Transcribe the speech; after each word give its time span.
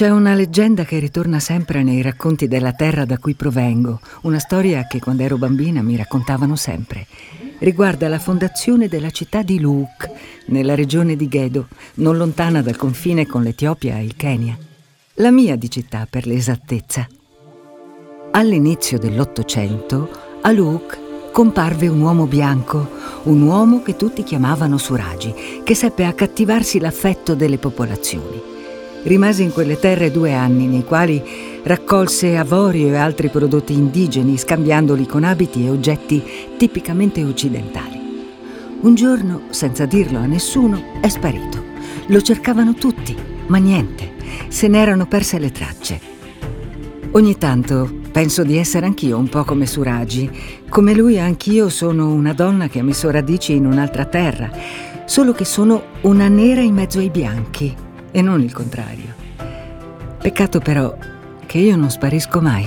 C'è 0.00 0.08
una 0.08 0.32
leggenda 0.32 0.84
che 0.84 0.98
ritorna 0.98 1.38
sempre 1.40 1.82
nei 1.82 2.00
racconti 2.00 2.48
della 2.48 2.72
terra 2.72 3.04
da 3.04 3.18
cui 3.18 3.34
provengo, 3.34 4.00
una 4.22 4.38
storia 4.38 4.86
che 4.86 4.98
quando 4.98 5.24
ero 5.24 5.36
bambina 5.36 5.82
mi 5.82 5.94
raccontavano 5.94 6.56
sempre. 6.56 7.06
Riguarda 7.58 8.08
la 8.08 8.18
fondazione 8.18 8.88
della 8.88 9.10
città 9.10 9.42
di 9.42 9.60
Luuk, 9.60 10.10
nella 10.46 10.74
regione 10.74 11.16
di 11.16 11.28
Gedo, 11.28 11.68
non 11.96 12.16
lontana 12.16 12.62
dal 12.62 12.78
confine 12.78 13.26
con 13.26 13.42
l'Etiopia 13.42 13.98
e 13.98 14.04
il 14.04 14.16
Kenya. 14.16 14.56
La 15.16 15.30
mia 15.30 15.54
di 15.56 15.70
città, 15.70 16.06
per 16.08 16.26
l'esattezza. 16.26 17.06
All'inizio 18.30 18.98
dell'Ottocento, 18.98 20.08
a 20.40 20.50
Luuk 20.50 21.30
comparve 21.30 21.88
un 21.88 22.00
uomo 22.00 22.24
bianco, 22.24 22.88
un 23.24 23.42
uomo 23.42 23.82
che 23.82 23.96
tutti 23.96 24.22
chiamavano 24.22 24.78
Suragi, 24.78 25.60
che 25.62 25.74
seppe 25.74 26.06
accattivarsi 26.06 26.80
l'affetto 26.80 27.34
delle 27.34 27.58
popolazioni. 27.58 28.49
Rimase 29.02 29.42
in 29.42 29.52
quelle 29.52 29.78
terre 29.78 30.10
due 30.10 30.34
anni 30.34 30.66
nei 30.66 30.84
quali 30.84 31.22
raccolse 31.62 32.36
avorio 32.36 32.88
e 32.88 32.96
altri 32.96 33.30
prodotti 33.30 33.72
indigeni 33.72 34.36
scambiandoli 34.36 35.06
con 35.06 35.24
abiti 35.24 35.64
e 35.64 35.70
oggetti 35.70 36.22
tipicamente 36.58 37.24
occidentali. 37.24 37.98
Un 38.82 38.94
giorno, 38.94 39.42
senza 39.50 39.86
dirlo 39.86 40.18
a 40.18 40.26
nessuno, 40.26 40.82
è 41.00 41.08
sparito. 41.08 41.64
Lo 42.08 42.20
cercavano 42.20 42.74
tutti, 42.74 43.16
ma 43.46 43.56
niente. 43.56 44.12
Se 44.48 44.68
n'erano 44.68 45.06
perse 45.06 45.38
le 45.38 45.50
tracce. 45.50 46.00
Ogni 47.12 47.38
tanto 47.38 47.90
penso 48.12 48.44
di 48.44 48.58
essere 48.58 48.84
anch'io 48.84 49.16
un 49.16 49.30
po' 49.30 49.44
come 49.44 49.64
Suragi. 49.64 50.30
Come 50.68 50.94
lui 50.94 51.18
anch'io 51.18 51.70
sono 51.70 52.12
una 52.12 52.34
donna 52.34 52.68
che 52.68 52.80
ha 52.80 52.84
messo 52.84 53.10
radici 53.10 53.54
in 53.54 53.64
un'altra 53.64 54.04
terra, 54.04 54.50
solo 55.06 55.32
che 55.32 55.46
sono 55.46 55.84
una 56.02 56.28
nera 56.28 56.60
in 56.60 56.74
mezzo 56.74 56.98
ai 56.98 57.08
bianchi 57.08 57.88
e 58.10 58.22
non 58.22 58.40
il 58.42 58.52
contrario. 58.52 59.14
Peccato 60.18 60.58
però 60.60 60.96
che 61.46 61.58
io 61.58 61.76
non 61.76 61.90
sparisco 61.90 62.40
mai. 62.40 62.66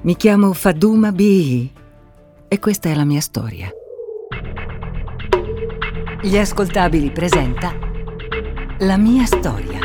Mi 0.00 0.16
chiamo 0.16 0.52
Faduma 0.52 1.12
Bihi 1.12 1.72
e 2.48 2.58
questa 2.58 2.88
è 2.88 2.94
la 2.94 3.04
mia 3.04 3.20
storia. 3.20 3.70
Gli 6.20 6.36
ascoltabili 6.36 7.10
presenta 7.10 7.72
La 8.78 8.96
mia 8.96 9.24
storia. 9.26 9.78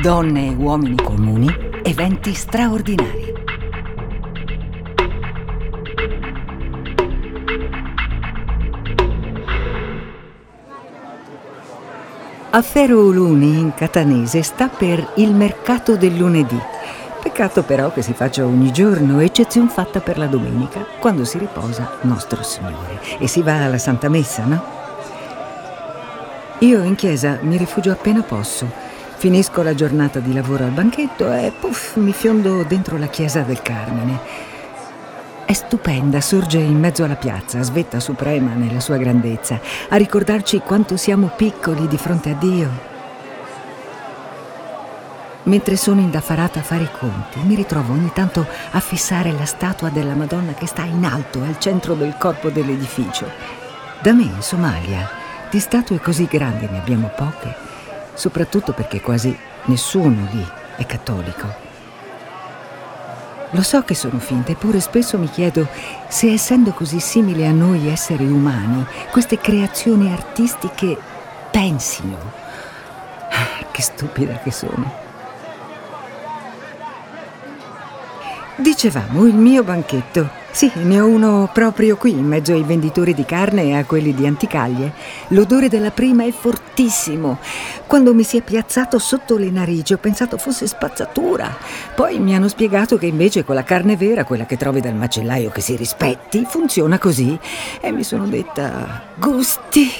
Donne 0.00 0.48
e 0.48 0.54
uomini 0.54 0.96
comuni, 0.96 1.48
eventi 1.82 2.34
straordinari. 2.34 3.23
Affero 12.56 13.00
Uluni 13.00 13.58
in 13.58 13.74
catanese 13.74 14.44
sta 14.44 14.68
per 14.68 15.14
il 15.16 15.34
mercato 15.34 15.96
del 15.96 16.14
lunedì. 16.14 16.56
Peccato 17.20 17.64
però 17.64 17.92
che 17.92 18.00
si 18.00 18.12
faccia 18.12 18.46
ogni 18.46 18.70
giorno, 18.70 19.18
eccezione 19.18 19.68
fatta 19.68 19.98
per 19.98 20.18
la 20.18 20.26
domenica, 20.26 20.86
quando 21.00 21.24
si 21.24 21.38
riposa 21.38 21.98
Nostro 22.02 22.44
Signore 22.44 23.00
e 23.18 23.26
si 23.26 23.42
va 23.42 23.64
alla 23.64 23.78
Santa 23.78 24.08
Messa, 24.08 24.44
no? 24.44 24.62
Io 26.60 26.80
in 26.84 26.94
chiesa 26.94 27.40
mi 27.42 27.56
rifugio 27.56 27.90
appena 27.90 28.22
posso. 28.22 28.70
Finisco 29.16 29.62
la 29.62 29.74
giornata 29.74 30.20
di 30.20 30.32
lavoro 30.32 30.62
al 30.62 30.70
banchetto 30.70 31.32
e 31.32 31.52
puff, 31.58 31.96
mi 31.96 32.12
fiondo 32.12 32.62
dentro 32.62 32.98
la 32.98 33.08
chiesa 33.08 33.40
del 33.40 33.62
Carmine. 33.62 34.53
È 35.46 35.52
stupenda, 35.52 36.22
sorge 36.22 36.58
in 36.58 36.78
mezzo 36.78 37.04
alla 37.04 37.16
piazza, 37.16 37.62
svetta 37.62 38.00
suprema 38.00 38.54
nella 38.54 38.80
sua 38.80 38.96
grandezza, 38.96 39.60
a 39.90 39.96
ricordarci 39.96 40.60
quanto 40.60 40.96
siamo 40.96 41.30
piccoli 41.36 41.86
di 41.86 41.98
fronte 41.98 42.30
a 42.30 42.34
Dio. 42.34 42.70
Mentre 45.42 45.76
sono 45.76 46.00
indaffarata 46.00 46.60
a 46.60 46.62
fare 46.62 46.84
i 46.84 46.90
conti, 46.98 47.40
mi 47.40 47.54
ritrovo 47.54 47.92
ogni 47.92 48.10
tanto 48.14 48.46
a 48.70 48.80
fissare 48.80 49.32
la 49.32 49.44
statua 49.44 49.90
della 49.90 50.14
Madonna 50.14 50.54
che 50.54 50.66
sta 50.66 50.84
in 50.84 51.04
alto 51.04 51.42
al 51.42 51.58
centro 51.58 51.92
del 51.92 52.16
corpo 52.16 52.48
dell'edificio. 52.48 53.30
Da 54.00 54.14
me, 54.14 54.22
in 54.22 54.40
Somalia, 54.40 55.06
di 55.50 55.60
statue 55.60 56.00
così 56.00 56.24
grandi 56.24 56.66
ne 56.70 56.78
abbiamo 56.78 57.12
poche, 57.14 57.54
soprattutto 58.14 58.72
perché 58.72 59.02
quasi 59.02 59.36
nessuno 59.64 60.26
lì 60.32 60.48
è 60.76 60.86
cattolico. 60.86 61.63
Lo 63.54 63.62
so 63.62 63.82
che 63.82 63.94
sono 63.94 64.18
finte, 64.18 64.52
eppure 64.52 64.80
spesso 64.80 65.16
mi 65.16 65.30
chiedo 65.30 65.68
se 66.08 66.32
essendo 66.32 66.72
così 66.72 66.98
simili 66.98 67.46
a 67.46 67.52
noi 67.52 67.86
esseri 67.88 68.26
umani, 68.26 68.84
queste 69.12 69.38
creazioni 69.38 70.10
artistiche 70.10 70.98
pensino. 71.52 72.18
Ah, 73.30 73.64
che 73.70 73.80
stupida 73.80 74.40
che 74.40 74.50
sono. 74.50 75.03
Dicevamo, 78.56 79.26
il 79.26 79.34
mio 79.34 79.64
banchetto. 79.64 80.42
Sì, 80.52 80.70
ne 80.74 81.00
ho 81.00 81.06
uno 81.08 81.50
proprio 81.52 81.96
qui, 81.96 82.12
in 82.12 82.24
mezzo 82.24 82.52
ai 82.52 82.62
venditori 82.62 83.12
di 83.12 83.24
carne 83.24 83.64
e 83.64 83.74
a 83.74 83.84
quelli 83.84 84.14
di 84.14 84.28
anticaglie. 84.28 84.92
L'odore 85.28 85.68
della 85.68 85.90
prima 85.90 86.24
è 86.24 86.30
fortissimo. 86.30 87.38
Quando 87.88 88.14
mi 88.14 88.22
si 88.22 88.36
è 88.36 88.42
piazzato 88.42 89.00
sotto 89.00 89.36
le 89.36 89.50
narici 89.50 89.92
ho 89.92 89.98
pensato 89.98 90.38
fosse 90.38 90.68
spazzatura. 90.68 91.52
Poi 91.96 92.20
mi 92.20 92.36
hanno 92.36 92.46
spiegato 92.46 92.96
che 92.96 93.06
invece 93.06 93.44
con 93.44 93.56
la 93.56 93.64
carne 93.64 93.96
vera, 93.96 94.22
quella 94.22 94.46
che 94.46 94.56
trovi 94.56 94.80
dal 94.80 94.94
macellaio 94.94 95.50
che 95.50 95.60
si 95.60 95.74
rispetti, 95.74 96.46
funziona 96.48 96.98
così. 96.98 97.36
E 97.80 97.90
mi 97.90 98.04
sono 98.04 98.28
detta, 98.28 99.02
gusti. 99.16 99.90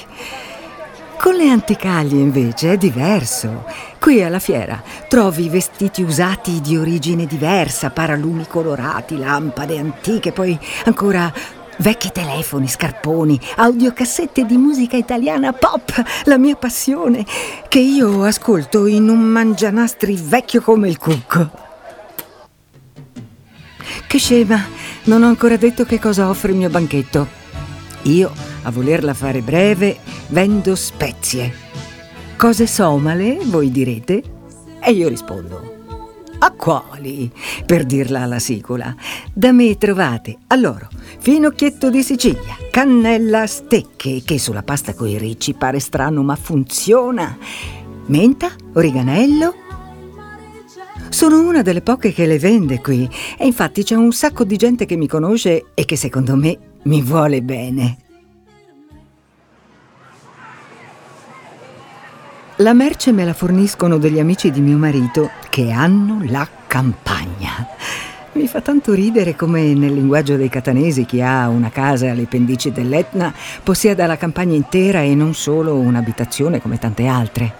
Con 1.19 1.35
le 1.35 1.49
anticaglie 1.49 2.21
invece 2.21 2.75
è 2.75 2.77
diverso. 2.77 3.65
Qui 4.05 4.23
alla 4.23 4.39
fiera 4.39 4.83
trovi 5.09 5.49
vestiti 5.49 6.03
usati 6.03 6.61
di 6.61 6.77
origine 6.77 7.25
diversa, 7.25 7.89
paralumi 7.89 8.47
colorati, 8.47 9.17
lampade 9.17 9.79
antiche, 9.79 10.31
poi 10.31 10.59
ancora 10.85 11.33
vecchi 11.79 12.11
telefoni, 12.13 12.69
scarponi, 12.69 13.41
audiocassette 13.57 14.45
di 14.45 14.59
musica 14.59 14.99
italiana 14.99 15.55
pop, 15.55 15.91
la 16.25 16.37
mia 16.37 16.55
passione, 16.55 17.25
che 17.67 17.79
io 17.79 18.25
ascolto 18.25 18.85
in 18.85 19.09
un 19.09 19.21
mangianastri 19.21 20.21
vecchio 20.23 20.61
come 20.61 20.91
il 20.91 20.99
cucco. 20.99 21.51
Che 24.07 24.19
scema, 24.19 24.63
non 25.05 25.23
ho 25.23 25.29
ancora 25.29 25.57
detto 25.57 25.87
che 25.87 25.99
cosa 25.99 26.29
offre 26.29 26.51
il 26.51 26.59
mio 26.59 26.69
banchetto. 26.69 27.27
Io, 28.03 28.31
a 28.65 28.71
volerla 28.71 29.15
fare 29.15 29.41
breve, 29.41 29.97
vendo 30.27 30.75
spezie. 30.75 31.63
Cose 32.45 32.67
somale, 32.67 33.39
voi 33.45 33.71
direte? 33.71 34.23
E 34.79 34.91
io 34.91 35.09
rispondo. 35.09 35.63
A 36.41 36.51
quali? 36.51 37.33
Per 37.65 37.87
dirla 37.87 38.21
alla 38.21 38.39
sicola. 38.39 38.95
Da 39.33 39.51
me 39.51 39.79
trovate 39.79 40.37
allora 40.49 40.87
finocchietto 41.21 41.89
di 41.89 42.03
Sicilia, 42.03 42.55
cannella 42.71 43.41
a 43.41 43.47
stecche, 43.47 44.21
che 44.27 44.39
sulla 44.39 44.63
pasta 44.63 44.93
coi 44.93 45.17
ricci 45.17 45.55
pare 45.55 45.81
strano 45.81 46.23
ma 46.23 46.37
funziona. 46.37 47.35
Menta, 48.09 48.51
origanello. 48.75 49.55
Sono 51.09 51.41
una 51.41 51.63
delle 51.63 51.81
poche 51.81 52.13
che 52.13 52.27
le 52.27 52.39
vende 52.39 52.83
qui 52.83 53.09
e 53.39 53.47
infatti 53.47 53.83
c'è 53.83 53.95
un 53.95 54.13
sacco 54.13 54.45
di 54.45 54.59
gente 54.59 54.85
che 54.85 54.97
mi 54.97 55.09
conosce 55.09 55.69
e 55.73 55.87
che 55.87 55.97
secondo 55.97 56.37
me 56.37 56.59
mi 56.83 57.01
vuole 57.01 57.41
bene. 57.41 58.04
La 62.59 62.73
merce 62.73 63.11
me 63.11 63.25
la 63.25 63.33
forniscono 63.33 63.99
degli 63.99 64.21
amici 64.21 64.53
di 64.53 64.61
mio 64.61 64.77
marito 64.77 65.31
che 65.51 65.73
hanno 65.73 66.21
la 66.23 66.47
campagna. 66.69 67.67
Mi 68.35 68.47
fa 68.47 68.61
tanto 68.61 68.93
ridere 68.93 69.35
come 69.35 69.75
nel 69.75 69.93
linguaggio 69.93 70.37
dei 70.37 70.49
catanesi 70.49 71.05
chi 71.05 71.21
ha 71.21 71.49
una 71.49 71.71
casa 71.71 72.13
alle 72.13 72.27
pendici 72.27 72.71
dell'Etna 72.71 73.35
possieda 73.61 74.07
la 74.07 74.17
campagna 74.17 74.55
intera 74.55 75.01
e 75.01 75.17
non 75.17 75.35
solo 75.35 75.75
un'abitazione 75.75 76.63
come 76.63 76.79
tante 76.79 77.09
altre. 77.09 77.53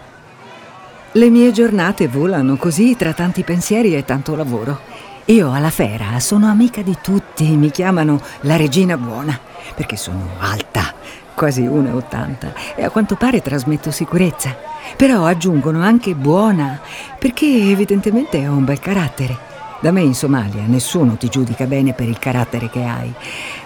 Le 1.11 1.29
mie 1.29 1.51
giornate 1.51 2.07
volano 2.07 2.55
così 2.55 2.95
tra 2.95 3.13
tanti 3.13 3.43
pensieri 3.43 3.97
e 3.97 4.05
tanto 4.05 4.37
lavoro. 4.37 4.79
Io 5.25 5.53
alla 5.53 5.71
Fera 5.71 6.21
sono 6.21 6.49
amica 6.49 6.83
di 6.83 6.97
tutti, 7.03 7.57
mi 7.57 7.73
chiamano 7.73 8.21
la 8.43 8.55
regina 8.55 8.97
buona, 8.97 9.37
perché 9.75 9.97
sono 9.97 10.29
alta, 10.39 10.94
quasi 11.35 11.63
1,80 11.63 12.53
e 12.77 12.85
a 12.85 12.91
quanto 12.91 13.17
pare 13.17 13.43
trasmetto 13.43 13.91
sicurezza. 13.91 14.57
Però 14.97 15.25
aggiungono 15.25 15.83
anche 15.83 16.15
buona, 16.15 16.81
perché 17.19 17.47
evidentemente 17.47 18.47
ho 18.47 18.53
un 18.53 18.65
bel 18.65 18.79
carattere. 18.79 19.53
Da 19.81 19.91
me 19.91 20.01
in 20.01 20.15
Somalia 20.15 20.63
nessuno 20.65 21.17
ti 21.17 21.29
giudica 21.29 21.67
bene 21.67 21.93
per 21.93 22.09
il 22.09 22.19
carattere 22.19 22.71
che 22.71 22.85
hai, 22.85 23.13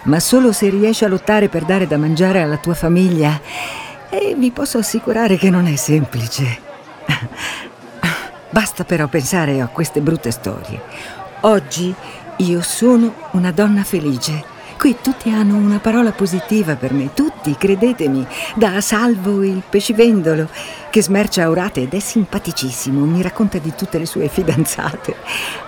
ma 0.05 0.19
solo 0.19 0.53
se 0.53 0.69
riesci 0.69 1.05
a 1.05 1.09
lottare 1.09 1.49
per 1.49 1.65
dare 1.65 1.87
da 1.87 1.97
mangiare 1.97 2.43
alla 2.43 2.57
tua 2.57 2.75
famiglia. 2.75 3.41
E 4.11 4.35
vi 4.37 4.51
posso 4.51 4.79
assicurare 4.79 5.37
che 5.37 5.51
non 5.51 5.67
è 5.67 5.77
semplice. 5.77 6.59
Basta 8.51 8.85
però 8.85 9.07
pensare 9.07 9.61
a 9.61 9.69
queste 9.69 10.01
brutte 10.01 10.31
storie. 10.31 10.81
Oggi 11.43 11.95
io 12.39 12.63
sono 12.63 13.15
una 13.33 13.53
donna 13.53 13.85
felice 13.85 14.57
Qui 14.79 14.99
tutti 15.03 15.29
hanno 15.29 15.57
una 15.57 15.81
parola 15.81 16.13
positiva 16.13 16.77
per 16.77 16.93
me, 16.93 17.13
tutti, 17.13 17.57
credetemi. 17.59 18.25
Da 18.55 18.81
Salvo 18.81 19.43
il 19.43 19.61
pescivendolo, 19.69 20.49
che 20.89 21.03
smercia 21.03 21.51
orate 21.51 21.81
ed 21.81 21.95
è 21.95 21.99
simpaticissimo, 21.99 23.05
mi 23.05 23.21
racconta 23.21 23.59
di 23.59 23.75
tutte 23.77 23.99
le 23.99 24.07
sue 24.07 24.29
fidanzate. 24.29 25.17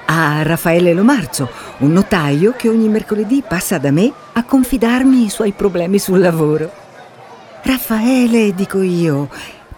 A 0.06 0.44
Raffaele 0.44 0.94
Lomarzo, 0.94 1.50
un 1.78 1.90
notaio 1.90 2.54
che 2.56 2.68
ogni 2.68 2.88
mercoledì 2.88 3.42
passa 3.46 3.78
da 3.78 3.90
me 3.90 4.12
a 4.34 4.44
confidarmi 4.44 5.24
i 5.24 5.28
suoi 5.28 5.50
problemi 5.50 5.98
sul 5.98 6.20
lavoro. 6.20 6.70
Raffaele, 7.62 8.54
dico 8.54 8.80
io, 8.80 9.28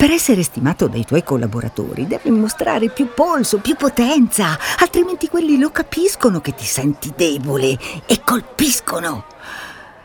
per 0.03 0.11
essere 0.11 0.43
stimato 0.43 0.89
dai 0.89 1.05
tuoi 1.05 1.23
collaboratori 1.23 2.09
devi 2.09 2.31
mostrare 2.31 2.89
più 2.89 3.11
polso, 3.15 3.61
più 3.61 3.77
potenza, 3.77 4.59
altrimenti 4.81 5.29
quelli 5.29 5.57
lo 5.61 5.71
capiscono 5.71 6.41
che 6.41 6.57
ti 6.57 6.65
senti 6.65 7.13
debole 7.17 7.79
e 8.07 8.21
colpiscono. 8.25 9.27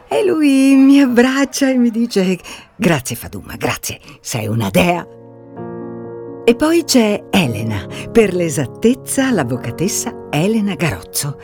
E 0.07 0.23
lui 0.23 0.75
mi 0.75 1.01
abbraccia 1.01 1.71
e 1.71 1.77
mi 1.77 1.89
dice 1.89 2.37
grazie 2.75 3.15
Faduma, 3.15 3.55
grazie, 3.55 3.99
sei 4.21 4.45
una 4.45 4.69
dea. 4.69 5.03
E 6.43 6.55
poi 6.55 6.83
c'è 6.83 7.23
Elena, 7.31 7.83
per 8.11 8.35
l'esattezza 8.35 9.31
l'avvocatessa 9.31 10.27
Elena 10.29 10.75
Garozzo. 10.75 11.39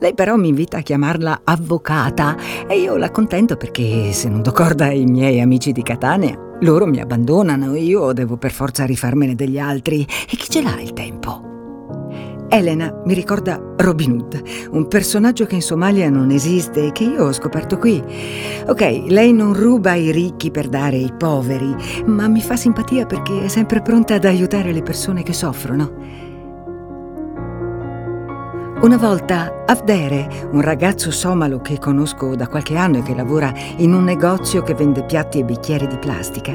Lei 0.00 0.14
però 0.14 0.34
mi 0.34 0.48
invita 0.48 0.78
a 0.78 0.82
chiamarla 0.82 1.42
avvocata 1.44 2.36
e 2.66 2.80
io 2.80 2.96
la 2.96 3.12
contento 3.12 3.56
perché 3.56 4.10
se 4.10 4.28
non 4.28 4.42
do 4.42 4.50
corda 4.50 4.86
ai 4.86 5.04
miei 5.04 5.40
amici 5.40 5.70
di 5.70 5.84
Catania 5.84 6.50
loro 6.62 6.86
mi 6.86 7.00
abbandonano, 7.00 7.74
io 7.76 8.12
devo 8.12 8.36
per 8.36 8.52
forza 8.52 8.84
rifarmene 8.84 9.34
degli 9.34 9.58
altri. 9.58 10.02
E 10.02 10.36
chi 10.36 10.48
ce 10.48 10.62
l'ha 10.62 10.80
il 10.80 10.92
tempo? 10.92 11.50
Elena 12.48 12.92
mi 13.06 13.14
ricorda 13.14 13.58
Robin 13.78 14.12
Hood, 14.12 14.42
un 14.72 14.86
personaggio 14.86 15.46
che 15.46 15.54
in 15.54 15.62
Somalia 15.62 16.10
non 16.10 16.30
esiste 16.30 16.88
e 16.88 16.92
che 16.92 17.04
io 17.04 17.24
ho 17.24 17.32
scoperto 17.32 17.78
qui. 17.78 18.02
Ok, 18.66 19.04
lei 19.06 19.32
non 19.32 19.54
ruba 19.54 19.92
ai 19.92 20.12
ricchi 20.12 20.50
per 20.50 20.68
dare 20.68 20.96
ai 20.96 21.12
poveri, 21.16 21.74
ma 22.04 22.28
mi 22.28 22.42
fa 22.42 22.56
simpatia 22.56 23.06
perché 23.06 23.44
è 23.44 23.48
sempre 23.48 23.80
pronta 23.80 24.16
ad 24.16 24.26
aiutare 24.26 24.70
le 24.72 24.82
persone 24.82 25.22
che 25.22 25.32
soffrono. 25.32 26.31
Una 28.82 28.96
volta 28.96 29.62
Avdere, 29.64 30.48
un 30.50 30.60
ragazzo 30.60 31.12
somalo 31.12 31.60
che 31.60 31.78
conosco 31.78 32.34
da 32.34 32.48
qualche 32.48 32.74
anno 32.74 32.98
e 32.98 33.02
che 33.02 33.14
lavora 33.14 33.52
in 33.76 33.94
un 33.94 34.02
negozio 34.02 34.62
che 34.62 34.74
vende 34.74 35.04
piatti 35.04 35.38
e 35.38 35.44
bicchieri 35.44 35.86
di 35.86 35.98
plastica, 35.98 36.50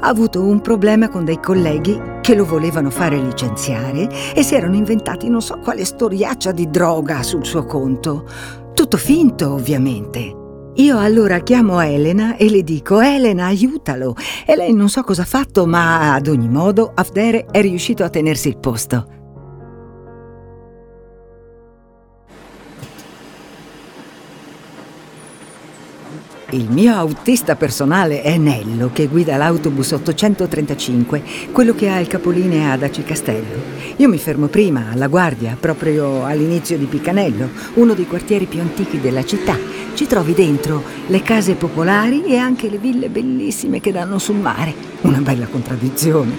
ha 0.00 0.08
avuto 0.08 0.42
un 0.42 0.62
problema 0.62 1.10
con 1.10 1.26
dei 1.26 1.38
colleghi 1.38 2.00
che 2.22 2.34
lo 2.34 2.46
volevano 2.46 2.88
fare 2.88 3.18
licenziare 3.18 4.08
e 4.34 4.42
si 4.42 4.54
erano 4.54 4.74
inventati 4.74 5.28
non 5.28 5.42
so 5.42 5.58
quale 5.58 5.84
storiaccia 5.84 6.50
di 6.50 6.70
droga 6.70 7.22
sul 7.22 7.44
suo 7.44 7.66
conto. 7.66 8.24
Tutto 8.72 8.96
finto, 8.96 9.52
ovviamente. 9.52 10.34
Io 10.76 10.98
allora 10.98 11.40
chiamo 11.40 11.78
Elena 11.80 12.36
e 12.36 12.48
le 12.48 12.62
dico 12.62 13.00
Elena 13.00 13.44
aiutalo 13.46 14.14
e 14.46 14.56
lei 14.56 14.72
non 14.72 14.88
so 14.88 15.02
cosa 15.02 15.22
ha 15.22 15.26
fatto 15.26 15.66
ma 15.66 16.14
ad 16.14 16.26
ogni 16.26 16.48
modo 16.48 16.92
Avdere 16.94 17.44
è 17.50 17.60
riuscito 17.60 18.02
a 18.02 18.08
tenersi 18.08 18.48
il 18.48 18.56
posto. 18.56 19.15
Il 26.50 26.70
mio 26.70 26.94
autista 26.94 27.56
personale 27.56 28.22
è 28.22 28.38
Nello, 28.38 28.90
che 28.92 29.08
guida 29.08 29.36
l'autobus 29.36 29.90
835, 29.90 31.20
quello 31.50 31.74
che 31.74 31.88
ha 31.88 31.98
il 31.98 32.06
capolinea 32.06 32.70
ad 32.70 32.84
Aci 32.84 33.02
Castello. 33.02 33.60
Io 33.96 34.08
mi 34.08 34.16
fermo 34.16 34.46
prima, 34.46 34.90
alla 34.92 35.08
guardia, 35.08 35.56
proprio 35.58 36.24
all'inizio 36.24 36.78
di 36.78 36.84
Piccanello, 36.84 37.48
uno 37.74 37.94
dei 37.94 38.06
quartieri 38.06 38.46
più 38.46 38.60
antichi 38.60 39.00
della 39.00 39.24
città. 39.24 39.58
Ci 39.94 40.06
trovi 40.06 40.34
dentro 40.34 40.84
le 41.08 41.20
case 41.22 41.54
popolari 41.54 42.22
e 42.26 42.36
anche 42.36 42.70
le 42.70 42.78
ville 42.78 43.08
bellissime 43.08 43.80
che 43.80 43.90
danno 43.90 44.20
sul 44.20 44.36
mare. 44.36 44.72
Una 45.00 45.18
bella 45.18 45.46
contraddizione. 45.46 46.30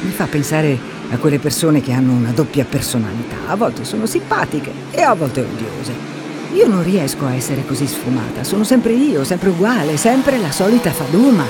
Mi 0.00 0.10
fa 0.10 0.24
pensare 0.24 0.78
a 1.10 1.18
quelle 1.18 1.38
persone 1.38 1.82
che 1.82 1.92
hanno 1.92 2.12
una 2.12 2.30
doppia 2.30 2.64
personalità. 2.64 3.36
A 3.48 3.56
volte 3.56 3.84
sono 3.84 4.06
simpatiche 4.06 4.72
e 4.90 5.02
a 5.02 5.12
volte 5.12 5.42
odiose. 5.42 6.19
Io 6.52 6.66
non 6.66 6.82
riesco 6.82 7.26
a 7.26 7.34
essere 7.34 7.64
così 7.64 7.86
sfumata, 7.86 8.42
sono 8.42 8.64
sempre 8.64 8.92
io, 8.92 9.22
sempre 9.22 9.50
uguale, 9.50 9.96
sempre 9.96 10.36
la 10.38 10.50
solita 10.50 10.90
Faduma. 10.90 11.44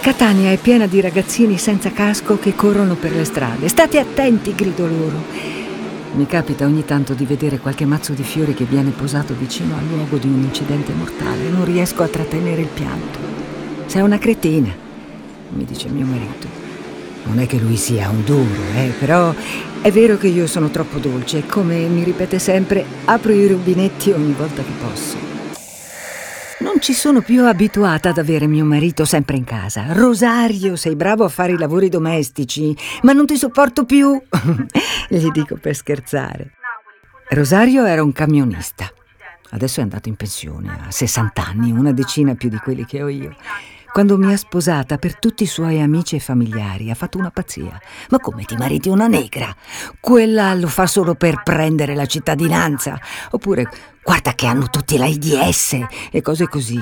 Catania 0.00 0.52
è 0.52 0.58
piena 0.58 0.86
di 0.86 1.00
ragazzini 1.00 1.58
senza 1.58 1.90
casco 1.90 2.38
che 2.38 2.54
corrono 2.54 2.94
per 2.94 3.12
le 3.12 3.24
strade. 3.24 3.68
State 3.68 3.98
attenti, 3.98 4.54
grido 4.54 4.86
loro. 4.86 5.22
Mi 6.14 6.26
capita 6.26 6.66
ogni 6.66 6.84
tanto 6.84 7.14
di 7.14 7.24
vedere 7.24 7.58
qualche 7.58 7.84
mazzo 7.84 8.12
di 8.12 8.22
fiori 8.22 8.54
che 8.54 8.64
viene 8.64 8.90
posato 8.90 9.34
vicino 9.36 9.74
al 9.76 9.86
luogo 9.86 10.18
di 10.18 10.28
un 10.28 10.42
incidente 10.42 10.92
mortale. 10.92 11.48
Non 11.48 11.64
riesco 11.64 12.04
a 12.04 12.08
trattenere 12.08 12.60
il 12.60 12.68
pianto. 12.68 13.18
Sei 13.86 14.02
una 14.02 14.18
cretina, 14.18 14.72
mi 15.48 15.64
dice 15.64 15.88
mio 15.88 16.06
marito. 16.06 16.46
Non 17.24 17.40
è 17.40 17.46
che 17.46 17.58
lui 17.58 17.76
sia 17.76 18.08
un 18.08 18.22
duro, 18.24 18.60
eh, 18.76 18.92
però 18.98 19.34
è 19.82 19.90
vero 19.90 20.16
che 20.16 20.28
io 20.28 20.46
sono 20.46 20.70
troppo 20.70 20.98
dolce 20.98 21.38
e 21.38 21.46
come 21.46 21.86
mi 21.88 22.04
ripete 22.04 22.38
sempre, 22.38 22.84
apro 23.04 23.32
i 23.32 23.48
rubinetti 23.48 24.12
ogni 24.12 24.32
volta 24.32 24.62
che 24.62 24.70
posso. 24.80 25.16
Non 26.60 26.80
ci 26.80 26.92
sono 26.92 27.20
più 27.20 27.44
abituata 27.44 28.10
ad 28.10 28.18
avere 28.18 28.46
mio 28.46 28.64
marito 28.64 29.04
sempre 29.04 29.36
in 29.36 29.42
casa. 29.42 29.92
Rosario, 29.92 30.76
sei 30.76 30.94
bravo 30.94 31.24
a 31.24 31.28
fare 31.28 31.52
i 31.52 31.58
lavori 31.58 31.88
domestici, 31.88 32.76
ma 33.02 33.12
non 33.12 33.26
ti 33.26 33.36
sopporto 33.36 33.84
più. 33.84 34.22
Gli 35.08 35.28
dico 35.30 35.56
per 35.56 35.74
scherzare. 35.74 36.52
Rosario 37.30 37.84
era 37.84 38.04
un 38.04 38.12
camionista. 38.12 38.88
Adesso 39.50 39.80
è 39.80 39.82
andato 39.82 40.08
in 40.08 40.14
pensione, 40.14 40.78
ha 40.86 40.90
60 40.90 41.44
anni, 41.44 41.72
una 41.72 41.92
decina 41.92 42.34
più 42.36 42.48
di 42.48 42.58
quelli 42.58 42.86
che 42.86 43.02
ho 43.02 43.08
io. 43.08 43.34
Quando 43.92 44.16
mi 44.16 44.32
ha 44.32 44.36
sposata 44.38 44.96
per 44.96 45.18
tutti 45.18 45.42
i 45.42 45.46
suoi 45.46 45.78
amici 45.78 46.16
e 46.16 46.18
familiari 46.18 46.90
ha 46.90 46.94
fatto 46.94 47.18
una 47.18 47.30
pazzia. 47.30 47.78
Ma 48.08 48.18
come 48.20 48.44
ti 48.44 48.56
mariti 48.56 48.88
una 48.88 49.06
negra? 49.06 49.54
Quella 50.00 50.54
lo 50.54 50.68
fa 50.68 50.86
solo 50.86 51.14
per 51.14 51.42
prendere 51.42 51.94
la 51.94 52.06
cittadinanza. 52.06 52.98
Oppure 53.32 53.68
guarda 54.02 54.32
che 54.32 54.46
hanno 54.46 54.68
tutti 54.70 54.96
l'AIDS 54.96 55.78
e 56.10 56.22
cose 56.22 56.48
così. 56.48 56.80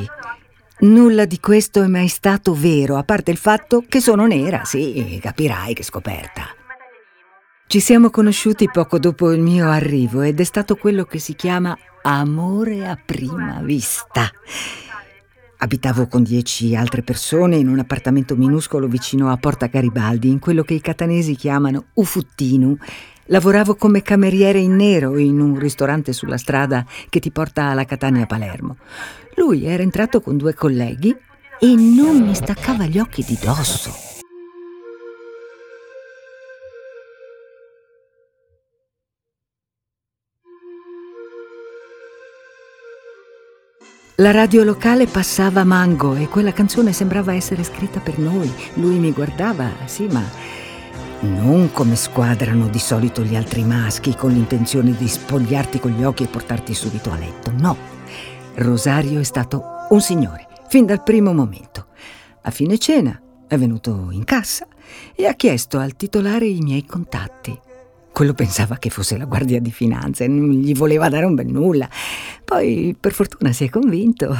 Nulla 0.82 1.24
di 1.24 1.40
questo 1.40 1.82
è 1.82 1.88
mai 1.88 2.06
stato 2.06 2.54
vero, 2.54 2.96
a 2.96 3.02
parte 3.02 3.32
il 3.32 3.38
fatto 3.38 3.82
che 3.88 4.00
sono 4.00 4.26
nera, 4.26 4.64
sì, 4.64 5.18
capirai 5.20 5.74
che 5.74 5.82
scoperta. 5.82 6.46
Ci 7.66 7.80
siamo 7.80 8.10
conosciuti 8.10 8.70
poco 8.70 9.00
dopo 9.00 9.32
il 9.32 9.40
mio 9.40 9.68
arrivo 9.68 10.22
ed 10.22 10.38
è 10.38 10.44
stato 10.44 10.76
quello 10.76 11.04
che 11.04 11.18
si 11.18 11.34
chiama 11.34 11.76
amore 12.02 12.86
a 12.86 12.96
prima 12.96 13.60
vista. 13.62 14.30
Abitavo 15.62 16.06
con 16.06 16.22
dieci 16.22 16.74
altre 16.74 17.02
persone 17.02 17.56
in 17.56 17.68
un 17.68 17.78
appartamento 17.78 18.34
minuscolo 18.34 18.88
vicino 18.88 19.30
a 19.30 19.36
Porta 19.36 19.66
Garibaldi, 19.66 20.30
in 20.30 20.38
quello 20.38 20.62
che 20.62 20.72
i 20.72 20.80
catanesi 20.80 21.36
chiamano 21.36 21.84
Ufuttinu. 21.92 22.74
Lavoravo 23.26 23.74
come 23.74 24.00
cameriere 24.00 24.58
in 24.58 24.74
nero 24.74 25.18
in 25.18 25.38
un 25.38 25.58
ristorante 25.58 26.14
sulla 26.14 26.38
strada 26.38 26.86
che 27.10 27.20
ti 27.20 27.30
porta 27.30 27.64
alla 27.64 27.84
Catania 27.84 28.24
Palermo. 28.24 28.78
Lui 29.36 29.66
era 29.66 29.82
entrato 29.82 30.22
con 30.22 30.38
due 30.38 30.54
colleghi 30.54 31.14
e 31.58 31.74
non 31.74 32.22
mi 32.22 32.34
staccava 32.34 32.86
gli 32.86 32.98
occhi 32.98 33.22
di 33.22 33.38
dosso. 33.38 34.09
La 44.20 44.32
radio 44.32 44.64
locale 44.64 45.06
passava 45.06 45.64
Mango 45.64 46.14
e 46.14 46.28
quella 46.28 46.52
canzone 46.52 46.92
sembrava 46.92 47.32
essere 47.32 47.64
scritta 47.64 48.00
per 48.00 48.18
noi. 48.18 48.52
Lui 48.74 48.98
mi 48.98 49.12
guardava, 49.12 49.70
sì, 49.86 50.08
ma 50.08 50.22
non 51.20 51.70
come 51.72 51.96
squadrano 51.96 52.68
di 52.68 52.78
solito 52.78 53.22
gli 53.22 53.34
altri 53.34 53.64
maschi 53.64 54.14
con 54.14 54.30
l'intenzione 54.32 54.94
di 54.94 55.08
spogliarti 55.08 55.80
con 55.80 55.92
gli 55.92 56.04
occhi 56.04 56.24
e 56.24 56.26
portarti 56.26 56.74
subito 56.74 57.10
a 57.10 57.16
letto. 57.16 57.50
No, 57.56 57.74
Rosario 58.56 59.20
è 59.20 59.24
stato 59.24 59.64
un 59.88 60.02
signore, 60.02 60.48
fin 60.68 60.84
dal 60.84 61.02
primo 61.02 61.32
momento. 61.32 61.86
A 62.42 62.50
fine 62.50 62.76
cena 62.76 63.18
è 63.48 63.56
venuto 63.56 64.08
in 64.10 64.24
cassa 64.24 64.66
e 65.14 65.28
ha 65.28 65.32
chiesto 65.32 65.78
al 65.78 65.96
titolare 65.96 66.44
i 66.44 66.60
miei 66.60 66.84
contatti. 66.84 67.58
Quello 68.20 68.34
pensava 68.34 68.76
che 68.76 68.90
fosse 68.90 69.16
la 69.16 69.24
guardia 69.24 69.60
di 69.60 69.72
finanza 69.72 70.24
e 70.24 70.28
non 70.28 70.50
gli 70.50 70.74
voleva 70.74 71.08
dare 71.08 71.24
un 71.24 71.34
bel 71.34 71.46
nulla. 71.46 71.88
Poi, 72.44 72.94
per 73.00 73.14
fortuna, 73.14 73.50
si 73.50 73.64
è 73.64 73.70
convinto. 73.70 74.36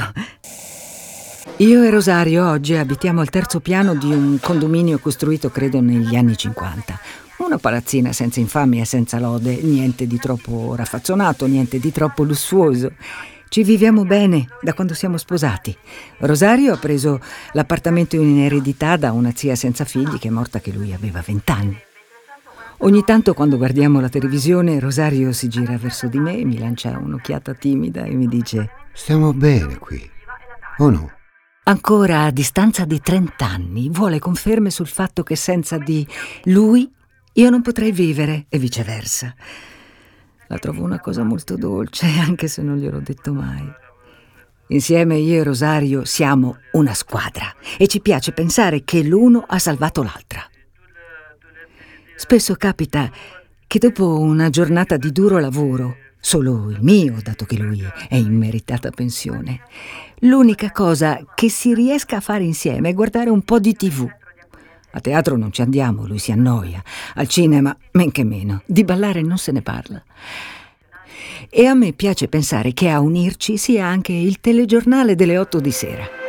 Io 1.56 1.82
e 1.82 1.88
Rosario 1.88 2.46
oggi 2.46 2.74
abitiamo 2.74 3.22
al 3.22 3.30
terzo 3.30 3.60
piano 3.60 3.94
di 3.94 4.12
un 4.12 4.36
condominio 4.38 4.98
costruito, 4.98 5.48
credo, 5.48 5.80
negli 5.80 6.14
anni 6.14 6.36
50. 6.36 7.00
Una 7.38 7.56
palazzina 7.56 8.12
senza 8.12 8.38
infamia 8.38 8.84
senza 8.84 9.18
lode, 9.18 9.58
niente 9.62 10.06
di 10.06 10.18
troppo 10.18 10.74
raffazzonato, 10.76 11.46
niente 11.46 11.78
di 11.78 11.90
troppo 11.90 12.22
lussuoso. 12.22 12.92
Ci 13.48 13.62
viviamo 13.62 14.04
bene 14.04 14.46
da 14.60 14.74
quando 14.74 14.92
siamo 14.92 15.16
sposati. 15.16 15.74
Rosario 16.18 16.74
ha 16.74 16.76
preso 16.76 17.18
l'appartamento 17.52 18.16
in 18.16 18.40
eredità 18.40 18.98
da 18.98 19.12
una 19.12 19.32
zia 19.34 19.54
senza 19.54 19.86
figli 19.86 20.18
che 20.18 20.28
è 20.28 20.30
morta 20.30 20.60
che 20.60 20.70
lui 20.70 20.92
aveva 20.92 21.22
vent'anni. 21.24 21.88
Ogni 22.82 23.04
tanto 23.04 23.34
quando 23.34 23.58
guardiamo 23.58 24.00
la 24.00 24.08
televisione 24.08 24.80
Rosario 24.80 25.32
si 25.32 25.48
gira 25.48 25.76
verso 25.76 26.06
di 26.06 26.18
me, 26.18 26.42
mi 26.46 26.58
lancia 26.58 26.96
un'occhiata 26.96 27.52
timida 27.52 28.04
e 28.04 28.14
mi 28.14 28.26
dice 28.26 28.70
Stiamo 28.94 29.34
bene 29.34 29.76
qui, 29.76 30.10
o 30.78 30.88
no? 30.88 31.10
Ancora 31.64 32.22
a 32.22 32.30
distanza 32.30 32.86
di 32.86 32.98
30 32.98 33.46
anni 33.46 33.90
vuole 33.90 34.18
conferme 34.18 34.70
sul 34.70 34.86
fatto 34.86 35.22
che 35.22 35.36
senza 35.36 35.76
di 35.76 36.06
lui 36.44 36.90
io 37.34 37.50
non 37.50 37.60
potrei 37.60 37.92
vivere 37.92 38.46
e 38.48 38.58
viceversa. 38.58 39.34
La 40.48 40.56
trovo 40.56 40.82
una 40.82 41.00
cosa 41.00 41.22
molto 41.22 41.56
dolce, 41.56 42.06
anche 42.18 42.48
se 42.48 42.62
non 42.62 42.78
gliel'ho 42.78 43.00
detto 43.00 43.34
mai. 43.34 43.70
Insieme 44.68 45.16
io 45.16 45.40
e 45.40 45.44
Rosario 45.44 46.06
siamo 46.06 46.56
una 46.72 46.94
squadra 46.94 47.52
e 47.76 47.86
ci 47.88 48.00
piace 48.00 48.32
pensare 48.32 48.84
che 48.84 49.02
l'uno 49.02 49.44
ha 49.46 49.58
salvato 49.58 50.02
l'altra. 50.02 50.42
Spesso 52.20 52.54
capita 52.54 53.10
che 53.66 53.78
dopo 53.78 54.18
una 54.18 54.50
giornata 54.50 54.98
di 54.98 55.10
duro 55.10 55.38
lavoro, 55.38 55.96
solo 56.20 56.68
il 56.68 56.78
mio, 56.82 57.16
dato 57.22 57.46
che 57.46 57.56
lui 57.56 57.82
è 58.10 58.14
in 58.14 58.36
meritata 58.36 58.90
pensione, 58.90 59.62
l'unica 60.18 60.70
cosa 60.70 61.18
che 61.34 61.48
si 61.48 61.72
riesca 61.72 62.18
a 62.18 62.20
fare 62.20 62.44
insieme 62.44 62.90
è 62.90 62.94
guardare 62.94 63.30
un 63.30 63.40
po' 63.40 63.58
di 63.58 63.72
tv. 63.72 64.06
A 64.90 65.00
teatro 65.00 65.38
non 65.38 65.50
ci 65.50 65.62
andiamo, 65.62 66.06
lui 66.06 66.18
si 66.18 66.30
annoia. 66.30 66.84
Al 67.14 67.26
cinema, 67.26 67.74
men 67.92 68.12
che 68.12 68.22
meno. 68.22 68.62
Di 68.66 68.84
ballare 68.84 69.22
non 69.22 69.38
se 69.38 69.50
ne 69.50 69.62
parla. 69.62 70.04
E 71.48 71.64
a 71.64 71.72
me 71.72 71.94
piace 71.94 72.28
pensare 72.28 72.74
che 72.74 72.90
a 72.90 73.00
unirci 73.00 73.56
sia 73.56 73.86
anche 73.86 74.12
il 74.12 74.40
telegiornale 74.40 75.14
delle 75.14 75.38
8 75.38 75.58
di 75.58 75.70
sera. 75.70 76.19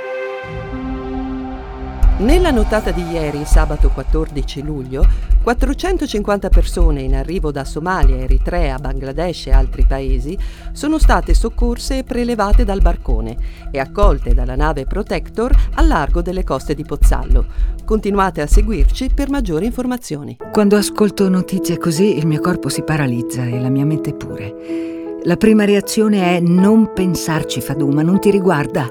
Nella 2.21 2.51
notata 2.51 2.91
di 2.91 3.01
ieri, 3.01 3.45
sabato 3.45 3.89
14 3.89 4.61
luglio, 4.61 5.03
450 5.41 6.49
persone 6.49 7.01
in 7.01 7.15
arrivo 7.15 7.51
da 7.51 7.65
Somalia, 7.65 8.17
Eritrea, 8.17 8.77
Bangladesh 8.77 9.47
e 9.47 9.51
altri 9.51 9.85
paesi 9.87 10.37
sono 10.71 10.99
state 10.99 11.33
soccorse 11.33 11.97
e 11.97 12.03
prelevate 12.03 12.63
dal 12.63 12.79
barcone 12.79 13.35
e 13.71 13.79
accolte 13.79 14.35
dalla 14.35 14.55
nave 14.55 14.85
Protector 14.85 15.51
al 15.73 15.87
largo 15.87 16.21
delle 16.21 16.43
coste 16.43 16.75
di 16.75 16.83
Pozzallo. 16.83 17.45
Continuate 17.83 18.41
a 18.41 18.47
seguirci 18.47 19.09
per 19.15 19.31
maggiori 19.31 19.65
informazioni. 19.65 20.37
Quando 20.51 20.77
ascolto 20.77 21.27
notizie 21.27 21.79
così 21.79 22.19
il 22.19 22.27
mio 22.27 22.39
corpo 22.39 22.69
si 22.69 22.83
paralizza 22.83 23.45
e 23.45 23.59
la 23.59 23.69
mia 23.69 23.85
mente 23.85 24.13
pure. 24.13 25.19
La 25.23 25.37
prima 25.37 25.65
reazione 25.65 26.37
è 26.37 26.39
non 26.39 26.93
pensarci, 26.93 27.61
Faduma, 27.61 28.03
non 28.03 28.19
ti 28.19 28.29
riguarda. 28.29 28.85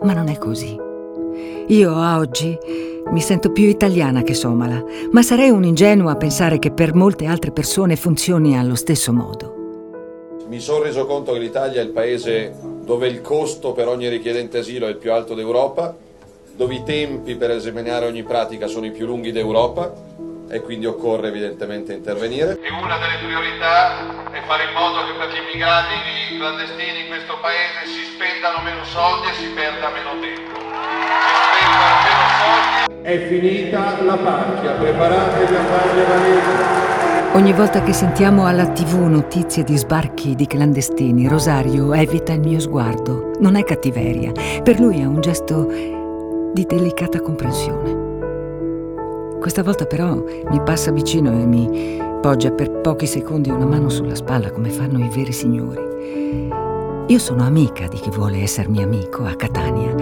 Ma 0.00 0.14
non 0.14 0.28
è 0.28 0.38
così. 0.38 0.85
Io 1.68 1.94
a 1.94 2.18
oggi 2.18 2.58
mi 3.10 3.20
sento 3.20 3.52
più 3.52 3.64
italiana 3.64 4.22
che 4.22 4.34
somala, 4.34 4.82
ma 5.10 5.22
sarei 5.22 5.50
un'ingenua 5.50 6.12
a 6.12 6.16
pensare 6.16 6.58
che 6.58 6.70
per 6.70 6.94
molte 6.94 7.26
altre 7.26 7.52
persone 7.52 7.96
funzioni 7.96 8.58
allo 8.58 8.74
stesso 8.74 9.12
modo. 9.12 9.54
Mi 10.48 10.60
sono 10.60 10.84
reso 10.84 11.06
conto 11.06 11.32
che 11.32 11.38
l'Italia 11.38 11.80
è 11.80 11.84
il 11.84 11.90
paese 11.90 12.54
dove 12.84 13.08
il 13.08 13.20
costo 13.20 13.72
per 13.72 13.88
ogni 13.88 14.08
richiedente 14.08 14.58
asilo 14.58 14.86
è 14.86 14.90
il 14.90 14.96
più 14.96 15.12
alto 15.12 15.34
d'Europa, 15.34 15.94
dove 16.54 16.74
i 16.74 16.82
tempi 16.84 17.34
per 17.34 17.50
esaminare 17.50 18.06
ogni 18.06 18.22
pratica 18.22 18.66
sono 18.66 18.86
i 18.86 18.90
più 18.90 19.06
lunghi 19.06 19.32
d'Europa 19.32 19.92
e 20.48 20.60
quindi 20.60 20.86
occorre 20.86 21.28
evidentemente 21.28 21.92
intervenire. 21.92 22.58
E 22.60 22.70
una 22.70 22.98
delle 22.98 23.18
priorità 23.24 24.30
è 24.30 24.40
fare 24.46 24.64
in 24.64 24.72
modo 24.74 25.04
che 25.06 25.12
per 25.18 25.28
gli 25.28 25.38
immigrati 25.42 25.94
clandestini 26.38 27.00
in 27.00 27.08
questo 27.08 27.38
paese 27.40 27.86
si 27.86 28.04
spendano 28.14 28.62
meno 28.62 28.84
soldi 28.84 29.28
e 29.28 29.34
si 29.34 29.48
perda 29.54 29.90
meno 29.90 30.20
tempo. 30.20 30.54
È 33.02 33.26
finita 33.28 34.02
la 34.02 34.16
pacchia, 34.16 34.72
preparatevi 34.72 35.54
a 35.54 35.64
farle 35.64 36.04
valere. 36.04 36.84
Ogni 37.34 37.52
volta 37.52 37.82
che 37.82 37.92
sentiamo 37.92 38.46
alla 38.46 38.66
tv 38.68 39.06
notizie 39.08 39.62
di 39.62 39.76
sbarchi 39.76 40.34
di 40.34 40.46
clandestini, 40.46 41.28
Rosario 41.28 41.92
evita 41.92 42.32
il 42.32 42.40
mio 42.40 42.60
sguardo. 42.60 43.32
Non 43.40 43.56
è 43.56 43.64
cattiveria, 43.64 44.32
per 44.62 44.80
lui 44.80 45.00
è 45.00 45.04
un 45.04 45.20
gesto 45.20 45.66
di 46.52 46.64
delicata 46.64 47.20
comprensione. 47.20 48.05
Questa 49.46 49.62
volta 49.62 49.86
però 49.86 50.12
mi 50.50 50.60
passa 50.64 50.90
vicino 50.90 51.30
e 51.30 51.46
mi 51.46 52.00
poggia 52.20 52.50
per 52.50 52.68
pochi 52.80 53.06
secondi 53.06 53.48
una 53.48 53.64
mano 53.64 53.88
sulla 53.88 54.16
spalla 54.16 54.50
come 54.50 54.70
fanno 54.70 54.98
i 54.98 55.08
veri 55.08 55.30
signori. 55.30 55.80
Io 57.06 57.18
sono 57.20 57.44
amica 57.44 57.86
di 57.86 57.96
chi 57.96 58.10
vuole 58.10 58.42
essermi 58.42 58.82
amico 58.82 59.24
a 59.24 59.36
Catania 59.36 59.94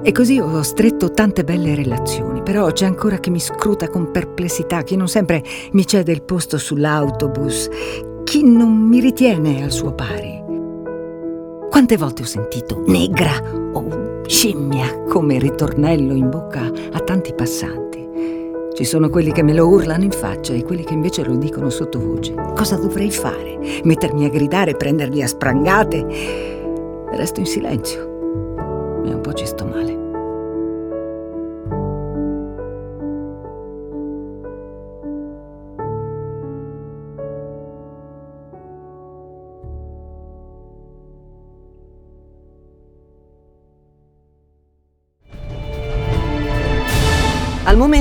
e 0.00 0.12
così 0.12 0.38
ho 0.38 0.62
stretto 0.62 1.10
tante 1.10 1.42
belle 1.42 1.74
relazioni, 1.74 2.40
però 2.40 2.70
c'è 2.70 2.86
ancora 2.86 3.16
chi 3.16 3.30
mi 3.30 3.40
scruta 3.40 3.88
con 3.88 4.12
perplessità, 4.12 4.82
chi 4.82 4.94
non 4.94 5.08
sempre 5.08 5.42
mi 5.72 5.84
cede 5.84 6.12
il 6.12 6.22
posto 6.22 6.56
sull'autobus, 6.56 7.68
chi 8.22 8.44
non 8.44 8.70
mi 8.70 9.00
ritiene 9.00 9.64
al 9.64 9.72
suo 9.72 9.92
pari. 9.92 10.40
Quante 11.68 11.96
volte 11.96 12.22
ho 12.22 12.26
sentito 12.26 12.80
negra 12.86 13.42
o 13.72 14.22
scimmia 14.24 15.02
come 15.08 15.40
ritornello 15.40 16.14
in 16.14 16.30
bocca 16.30 16.70
a 16.92 17.00
tanti 17.00 17.34
passanti. 17.34 17.97
Ci 18.78 18.84
sono 18.84 19.10
quelli 19.10 19.32
che 19.32 19.42
me 19.42 19.54
lo 19.54 19.66
urlano 19.66 20.04
in 20.04 20.12
faccia 20.12 20.52
e 20.52 20.62
quelli 20.62 20.84
che 20.84 20.94
invece 20.94 21.24
lo 21.24 21.34
dicono 21.34 21.68
sottovoce. 21.68 22.32
Cosa 22.54 22.76
dovrei 22.76 23.10
fare? 23.10 23.58
Mettermi 23.82 24.24
a 24.24 24.28
gridare, 24.28 24.76
prenderli 24.76 25.20
a 25.20 25.26
sprangate? 25.26 26.06
Resto 27.10 27.40
in 27.40 27.46
silenzio 27.46 28.02
e 29.04 29.14
un 29.14 29.20
po' 29.20 29.32
ci 29.32 29.46
sto 29.46 29.64
male. 29.64 30.07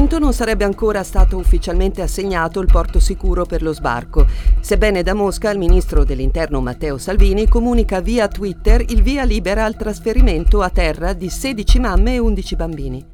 Momento 0.08 0.20
non 0.20 0.34
sarebbe 0.34 0.64
ancora 0.64 1.04
stato 1.04 1.38
ufficialmente 1.38 2.02
assegnato 2.02 2.62
il 2.62 2.70
porto 2.72 2.98
sicuro 2.98 3.46
per 3.46 3.62
lo 3.62 3.74
sbarco, 3.74 4.26
sebbene 4.62 5.04
da 5.04 5.14
Mosca 5.14 5.52
il 5.52 5.58
ministro 5.58 6.06
dell'Interno 6.06 6.62
Matteo 6.62 6.98
Salvini 6.98 7.50
comunica 7.50 8.00
via 8.00 8.30
Twitter 8.30 8.80
il 8.88 9.02
via 9.02 9.26
libera 9.26 9.66
al 9.66 9.76
trasferimento 9.76 10.62
a 10.62 10.70
terra 10.70 11.12
di 11.12 11.30
16 11.30 11.80
mamme 11.80 12.14
e 12.14 12.20
11 12.20 12.56
bambini. 12.56 13.06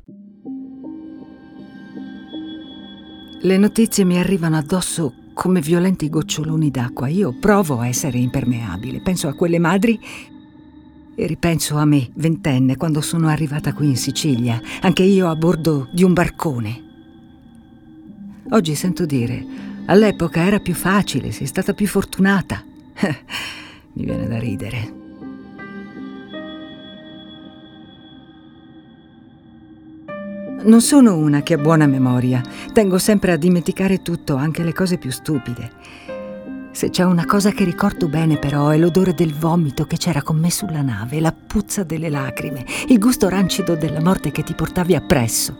Le 3.42 3.58
notizie 3.58 4.06
mi 4.06 4.20
arrivano 4.20 4.58
addosso 4.58 5.14
come 5.34 5.62
violenti 5.62 6.10
goccioloni 6.10 6.70
d'acqua. 6.70 7.08
Io 7.08 7.36
provo 7.40 7.80
a 7.80 7.88
essere 7.88 8.20
impermeabile. 8.20 9.02
Penso 9.02 9.28
a 9.28 9.34
quelle 9.34 9.58
madri 9.58 10.00
e 11.16 11.28
ripenso 11.28 11.78
a 11.78 11.86
me, 11.86 12.10
ventenne, 12.16 12.78
quando 12.78 13.02
sono 13.02 13.28
arrivata 13.28 13.74
qui 13.74 13.88
in 13.88 13.98
Sicilia, 13.98 14.62
anche 14.82 15.04
io 15.04 15.30
a 15.30 15.36
bordo 15.36 15.88
di 15.92 16.04
un 16.04 16.14
barcone. 16.14 16.82
Oggi 18.50 18.76
sento 18.76 19.06
dire, 19.06 19.46
all'epoca 19.86 20.42
era 20.42 20.60
più 20.60 20.74
facile, 20.74 21.32
sei 21.32 21.48
stata 21.48 21.74
più 21.74 21.88
fortunata. 21.88 22.64
Mi 23.94 24.06
viene 24.06 24.28
da 24.28 24.40
ridere. 24.40 25.02
Non 30.64 30.80
sono 30.80 31.18
una 31.18 31.42
che 31.42 31.56
ha 31.56 31.58
buona 31.58 31.88
memoria, 31.88 32.42
tengo 32.72 32.98
sempre 32.98 33.34
a 33.34 33.38
dimenticare 33.38 34.02
tutto, 34.02 34.36
anche 34.36 34.64
le 34.64 34.72
cose 34.72 34.98
più 34.98 35.12
stupide. 35.12 36.13
Se 36.74 36.90
c'è 36.90 37.04
una 37.04 37.26
cosa 37.26 37.52
che 37.52 37.64
ricordo 37.64 38.08
bene 38.08 38.38
però 38.40 38.70
è 38.70 38.78
l'odore 38.78 39.14
del 39.14 39.32
vomito 39.32 39.86
che 39.86 39.96
c'era 39.96 40.24
con 40.24 40.38
me 40.38 40.50
sulla 40.50 40.82
nave, 40.82 41.20
la 41.20 41.32
puzza 41.32 41.84
delle 41.84 42.10
lacrime, 42.10 42.66
il 42.88 42.98
gusto 42.98 43.30
rancido 43.30 43.76
della 43.76 44.02
morte 44.02 44.32
che 44.32 44.42
ti 44.42 44.56
portavi 44.56 44.96
appresso. 44.96 45.56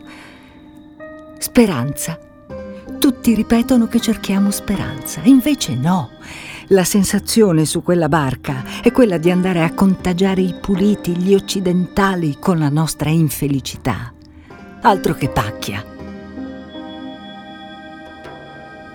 Speranza. 1.38 2.18
Tutti 2.98 3.32
ripetono 3.32 3.86
che 3.86 4.00
cerchiamo 4.00 4.50
speranza, 4.50 5.20
invece 5.22 5.76
no. 5.76 6.10
La 6.68 6.84
sensazione 6.84 7.64
su 7.64 7.84
quella 7.84 8.08
barca 8.08 8.64
è 8.82 8.90
quella 8.90 9.16
di 9.16 9.30
andare 9.30 9.62
a 9.62 9.72
contagiare 9.72 10.40
i 10.40 10.56
puliti, 10.60 11.16
gli 11.16 11.32
occidentali 11.32 12.38
con 12.40 12.58
la 12.58 12.70
nostra 12.70 13.10
infelicità. 13.10 14.12
Altro 14.80 15.14
che 15.14 15.28
pacchia. 15.28 15.93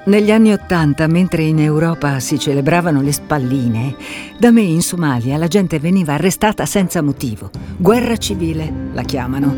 Negli 0.05 0.31
anni 0.31 0.53
Ottanta, 0.53 1.07
mentre 1.07 1.43
in 1.43 1.59
Europa 1.59 2.19
si 2.19 2.39
celebravano 2.39 3.01
le 3.01 3.11
spalline, 3.11 3.95
da 4.39 4.49
me 4.49 4.61
in 4.61 4.81
Somalia 4.81 5.37
la 5.37 5.47
gente 5.47 5.77
veniva 5.77 6.13
arrestata 6.13 6.65
senza 6.65 7.01
motivo. 7.01 7.51
Guerra 7.77 8.15
civile 8.17 8.71
la 8.93 9.03
chiamano. 9.03 9.55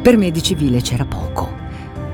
Per 0.00 0.16
me 0.16 0.30
di 0.30 0.42
civile 0.42 0.80
c'era 0.80 1.04
poco. 1.04 1.48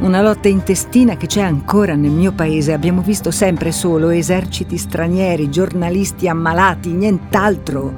Una 0.01 0.21
lotta 0.21 0.49
intestina 0.49 1.17
che 1.17 1.27
c'è 1.27 1.43
ancora 1.43 1.95
nel 1.95 2.11
mio 2.11 2.33
paese. 2.33 2.73
Abbiamo 2.73 3.03
visto 3.03 3.31
sempre 3.31 3.71
solo 3.73 4.09
eserciti 4.09 4.79
stranieri, 4.79 5.51
giornalisti 5.51 6.29
ammalati, 6.29 6.91
nient'altro. 6.93 7.95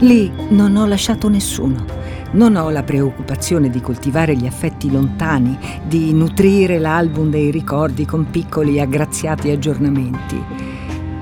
Lì 0.00 0.30
non 0.50 0.76
ho 0.76 0.86
lasciato 0.86 1.28
nessuno. 1.28 1.84
Non 2.30 2.56
ho 2.56 2.68
la 2.68 2.82
preoccupazione 2.82 3.70
di 3.70 3.80
coltivare 3.80 4.36
gli 4.36 4.46
affetti 4.46 4.90
lontani, 4.90 5.58
di 5.86 6.12
nutrire 6.12 6.78
l'album 6.78 7.30
dei 7.30 7.50
ricordi 7.50 8.04
con 8.04 8.28
piccoli 8.30 8.78
aggraziati 8.80 9.50
aggiornamenti. 9.50 10.44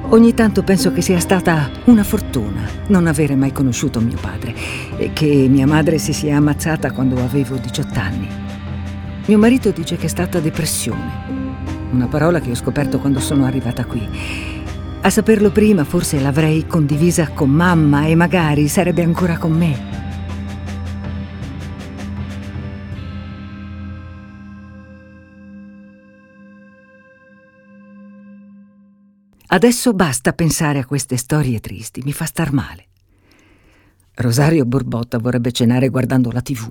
Ogni 0.08 0.34
tanto 0.34 0.64
penso 0.64 0.92
che 0.92 1.02
sia 1.02 1.20
stata 1.20 1.70
una 1.84 2.02
fortuna 2.02 2.62
non 2.88 3.06
avere 3.06 3.36
mai 3.36 3.52
conosciuto 3.52 4.00
mio 4.00 4.18
padre 4.20 4.54
e 4.96 5.12
che 5.12 5.46
mia 5.48 5.66
madre 5.66 5.98
si 5.98 6.12
sia 6.12 6.36
ammazzata 6.36 6.90
quando 6.90 7.22
avevo 7.22 7.56
18 7.56 7.98
anni. 8.00 8.28
Mio 9.26 9.38
marito 9.38 9.70
dice 9.70 9.96
che 9.96 10.06
è 10.06 10.08
stata 10.08 10.40
depressione, 10.40 11.10
una 11.92 12.06
parola 12.06 12.40
che 12.40 12.50
ho 12.50 12.54
scoperto 12.56 12.98
quando 12.98 13.20
sono 13.20 13.44
arrivata 13.44 13.84
qui. 13.84 14.08
A 15.02 15.10
saperlo 15.10 15.50
prima 15.50 15.84
forse 15.84 16.20
l'avrei 16.20 16.66
condivisa 16.66 17.28
con 17.28 17.50
mamma 17.50 18.06
e 18.06 18.16
magari 18.16 18.66
sarebbe 18.66 19.04
ancora 19.04 19.38
con 19.38 19.52
me. 19.52 20.05
Adesso 29.56 29.94
basta 29.94 30.34
pensare 30.34 30.80
a 30.80 30.84
queste 30.84 31.16
storie 31.16 31.60
tristi, 31.60 32.02
mi 32.04 32.12
fa 32.12 32.26
star 32.26 32.52
male. 32.52 32.88
Rosario 34.16 34.66
Borbotta 34.66 35.18
vorrebbe 35.18 35.50
cenare 35.50 35.88
guardando 35.88 36.30
la 36.30 36.42
tv. 36.42 36.70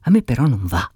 A 0.00 0.10
me 0.10 0.22
però 0.22 0.44
non 0.48 0.62
va. 0.64 0.90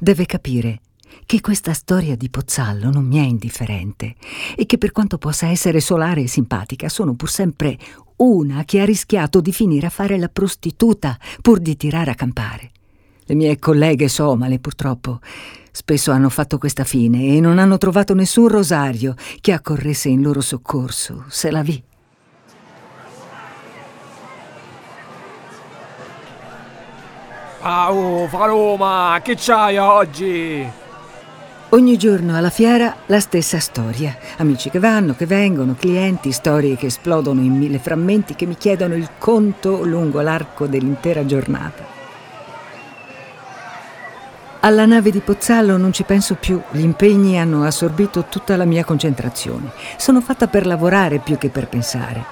Deve 0.00 0.26
capire 0.26 0.80
che 1.24 1.40
questa 1.40 1.72
storia 1.72 2.16
di 2.16 2.28
Pozzallo 2.28 2.90
non 2.90 3.04
mi 3.04 3.18
è 3.18 3.22
indifferente 3.22 4.16
e 4.56 4.66
che 4.66 4.76
per 4.76 4.90
quanto 4.90 5.18
possa 5.18 5.46
essere 5.46 5.78
solare 5.78 6.22
e 6.22 6.26
simpatica, 6.26 6.88
sono 6.88 7.14
pur 7.14 7.30
sempre 7.30 7.78
una 8.16 8.64
che 8.64 8.80
ha 8.80 8.84
rischiato 8.84 9.40
di 9.40 9.52
finire 9.52 9.86
a 9.86 9.90
fare 9.90 10.18
la 10.18 10.28
prostituta 10.28 11.16
pur 11.42 11.60
di 11.60 11.76
tirare 11.76 12.10
a 12.10 12.16
campare. 12.16 12.72
Le 13.24 13.36
mie 13.36 13.60
colleghe 13.60 14.08
somale, 14.08 14.58
purtroppo, 14.58 15.20
spesso 15.76 16.10
hanno 16.10 16.30
fatto 16.30 16.56
questa 16.56 16.84
fine 16.84 17.36
e 17.36 17.40
non 17.40 17.58
hanno 17.58 17.76
trovato 17.76 18.14
nessun 18.14 18.48
rosario 18.48 19.14
che 19.42 19.52
accorresse 19.52 20.08
in 20.08 20.22
loro 20.22 20.40
soccorso, 20.40 21.26
se 21.28 21.50
la 21.50 21.60
vi. 21.60 21.84
Au, 27.60 28.26
Paloma, 28.30 29.20
che 29.22 29.34
c'hai 29.36 29.76
oggi? 29.76 30.66
Ogni 31.68 31.98
giorno 31.98 32.34
alla 32.34 32.48
fiera 32.48 32.96
la 33.04 33.20
stessa 33.20 33.58
storia. 33.58 34.16
Amici 34.38 34.70
che 34.70 34.78
vanno, 34.78 35.14
che 35.14 35.26
vengono, 35.26 35.74
clienti, 35.78 36.32
storie 36.32 36.76
che 36.76 36.86
esplodono 36.86 37.42
in 37.42 37.54
mille 37.54 37.78
frammenti 37.78 38.34
che 38.34 38.46
mi 38.46 38.56
chiedono 38.56 38.94
il 38.94 39.10
conto 39.18 39.84
lungo 39.84 40.22
l'arco 40.22 40.66
dell'intera 40.66 41.26
giornata. 41.26 41.95
Alla 44.60 44.86
nave 44.86 45.10
di 45.10 45.20
Pozzallo 45.20 45.76
non 45.76 45.92
ci 45.92 46.02
penso 46.02 46.34
più, 46.34 46.60
gli 46.70 46.80
impegni 46.80 47.38
hanno 47.38 47.64
assorbito 47.64 48.24
tutta 48.28 48.56
la 48.56 48.64
mia 48.64 48.84
concentrazione. 48.84 49.70
Sono 49.96 50.20
fatta 50.20 50.48
per 50.48 50.66
lavorare 50.66 51.18
più 51.18 51.38
che 51.38 51.50
per 51.50 51.68
pensare. 51.68 52.24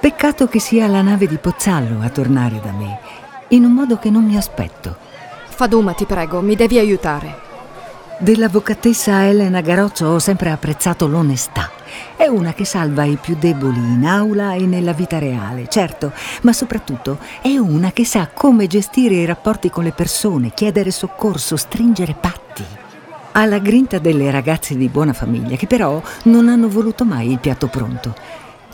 Peccato 0.00 0.48
che 0.48 0.60
sia 0.60 0.86
la 0.86 1.02
nave 1.02 1.26
di 1.26 1.36
Pozzallo 1.36 2.00
a 2.02 2.08
tornare 2.08 2.60
da 2.62 2.72
me, 2.72 2.98
in 3.48 3.64
un 3.64 3.72
modo 3.72 3.98
che 3.98 4.10
non 4.10 4.24
mi 4.24 4.36
aspetto. 4.36 4.96
Faduma, 5.46 5.92
ti 5.92 6.04
prego, 6.04 6.40
mi 6.40 6.56
devi 6.56 6.78
aiutare. 6.78 7.47
Dell'avvocatessa 8.20 9.26
Elena 9.26 9.60
Garozzo 9.60 10.06
ho 10.06 10.18
sempre 10.18 10.50
apprezzato 10.50 11.06
l'onestà. 11.06 11.70
È 12.16 12.26
una 12.26 12.52
che 12.52 12.64
salva 12.64 13.04
i 13.04 13.14
più 13.14 13.36
deboli 13.38 13.78
in 13.78 14.04
aula 14.04 14.54
e 14.54 14.66
nella 14.66 14.92
vita 14.92 15.20
reale, 15.20 15.68
certo, 15.68 16.12
ma 16.42 16.52
soprattutto 16.52 17.18
è 17.40 17.56
una 17.58 17.92
che 17.92 18.04
sa 18.04 18.28
come 18.34 18.66
gestire 18.66 19.14
i 19.14 19.24
rapporti 19.24 19.70
con 19.70 19.84
le 19.84 19.92
persone, 19.92 20.52
chiedere 20.52 20.90
soccorso, 20.90 21.56
stringere 21.56 22.16
patti. 22.18 22.64
Ha 23.32 23.46
la 23.46 23.58
grinta 23.60 24.00
delle 24.00 24.32
ragazze 24.32 24.76
di 24.76 24.88
buona 24.88 25.12
famiglia 25.12 25.54
che 25.54 25.68
però 25.68 26.02
non 26.24 26.48
hanno 26.48 26.68
voluto 26.68 27.04
mai 27.04 27.30
il 27.30 27.38
piatto 27.38 27.68
pronto. 27.68 28.16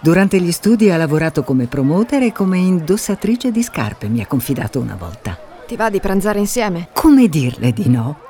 Durante 0.01 0.41
gli 0.41 0.53
studi 0.53 0.91
ha 0.91 0.97
lavorato 0.97 1.45
come 1.45 1.67
promoter 1.67 2.23
e 2.23 2.33
come 2.33 2.57
indossatrice 2.57 3.51
di 3.51 3.63
scarpe, 3.63 4.09
mi 4.09 4.23
ha 4.23 4.27
confidato 4.27 4.81
una 4.81 4.97
volta. 4.99 5.39
Ti 5.67 5.77
va 5.77 5.91
di 5.91 6.01
pranzare 6.01 6.39
insieme? 6.39 6.89
Come 6.95 7.29
dirle 7.29 7.73
di 7.75 7.91
no? 7.91 8.24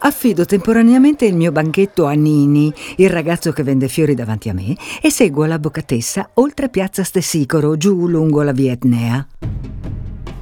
Affido 0.00 0.44
temporaneamente 0.44 1.26
il 1.26 1.34
mio 1.34 1.50
banchetto 1.50 2.06
a 2.06 2.12
Nini, 2.12 2.72
il 2.96 3.10
ragazzo 3.10 3.50
che 3.50 3.64
vende 3.64 3.88
fiori 3.88 4.14
davanti 4.14 4.48
a 4.48 4.54
me, 4.54 4.76
e 5.02 5.10
seguo 5.10 5.44
l'avvocatessa 5.44 6.30
oltre 6.34 6.68
piazza 6.68 7.02
Stessicoro, 7.02 7.76
giù 7.76 8.06
lungo 8.06 8.42
la 8.42 8.52
via 8.52 8.72
Etnea. 8.72 9.26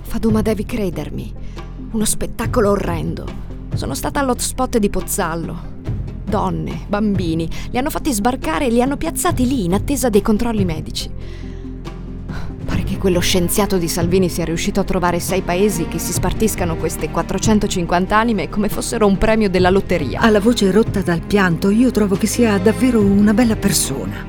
Faduma, 0.02 0.42
devi 0.42 0.66
credermi. 0.66 1.32
Uno 1.92 2.04
spettacolo 2.04 2.70
orrendo. 2.70 3.26
Sono 3.74 3.94
stata 3.94 4.20
all'hotspot 4.20 4.76
di 4.76 4.90
Pozzallo. 4.90 5.74
Donne, 6.24 6.84
bambini, 6.86 7.48
li 7.70 7.78
hanno 7.78 7.90
fatti 7.90 8.12
sbarcare 8.12 8.66
e 8.66 8.70
li 8.70 8.82
hanno 8.82 8.96
piazzati 8.98 9.46
lì 9.46 9.64
in 9.64 9.72
attesa 9.72 10.10
dei 10.10 10.22
controlli 10.22 10.66
medici. 10.66 11.10
Pare 12.66 12.82
che 12.82 12.98
quello 12.98 13.20
scienziato 13.20 13.78
di 13.78 13.86
Salvini 13.86 14.28
sia 14.28 14.44
riuscito 14.44 14.80
a 14.80 14.84
trovare 14.84 15.20
sei 15.20 15.42
paesi 15.42 15.86
che 15.86 16.00
si 16.00 16.12
spartiscano 16.12 16.74
queste 16.74 17.08
450 17.08 18.16
anime 18.16 18.48
come 18.48 18.68
fossero 18.68 19.06
un 19.06 19.16
premio 19.16 19.48
della 19.48 19.70
lotteria. 19.70 20.20
Ha 20.20 20.30
la 20.30 20.40
voce 20.40 20.72
rotta 20.72 21.00
dal 21.00 21.20
pianto, 21.20 21.70
io 21.70 21.92
trovo 21.92 22.16
che 22.16 22.26
sia 22.26 22.58
davvero 22.58 23.00
una 23.00 23.32
bella 23.32 23.54
persona. 23.54 24.24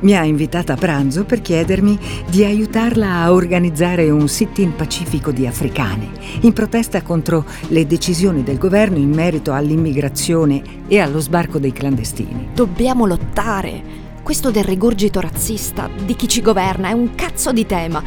Mi 0.00 0.16
ha 0.16 0.24
invitata 0.24 0.72
a 0.72 0.76
pranzo 0.76 1.24
per 1.24 1.40
chiedermi 1.40 1.98
di 2.28 2.44
aiutarla 2.44 3.22
a 3.22 3.32
organizzare 3.32 4.10
un 4.10 4.28
sit-in 4.28 4.74
pacifico 4.74 5.30
di 5.30 5.46
africane, 5.46 6.10
in 6.40 6.52
protesta 6.52 7.02
contro 7.02 7.46
le 7.68 7.86
decisioni 7.86 8.42
del 8.42 8.58
governo 8.58 8.98
in 8.98 9.10
merito 9.10 9.52
all'immigrazione 9.52 10.62
e 10.88 10.98
allo 10.98 11.20
sbarco 11.20 11.58
dei 11.58 11.72
clandestini. 11.72 12.48
Dobbiamo 12.52 13.06
lottare. 13.06 14.05
Questo 14.26 14.50
del 14.50 14.64
rigurgito 14.64 15.20
razzista 15.20 15.88
di 16.04 16.16
chi 16.16 16.26
ci 16.26 16.42
governa 16.42 16.88
è 16.88 16.92
un 16.92 17.14
cazzo 17.14 17.52
di 17.52 17.64
tema. 17.64 18.02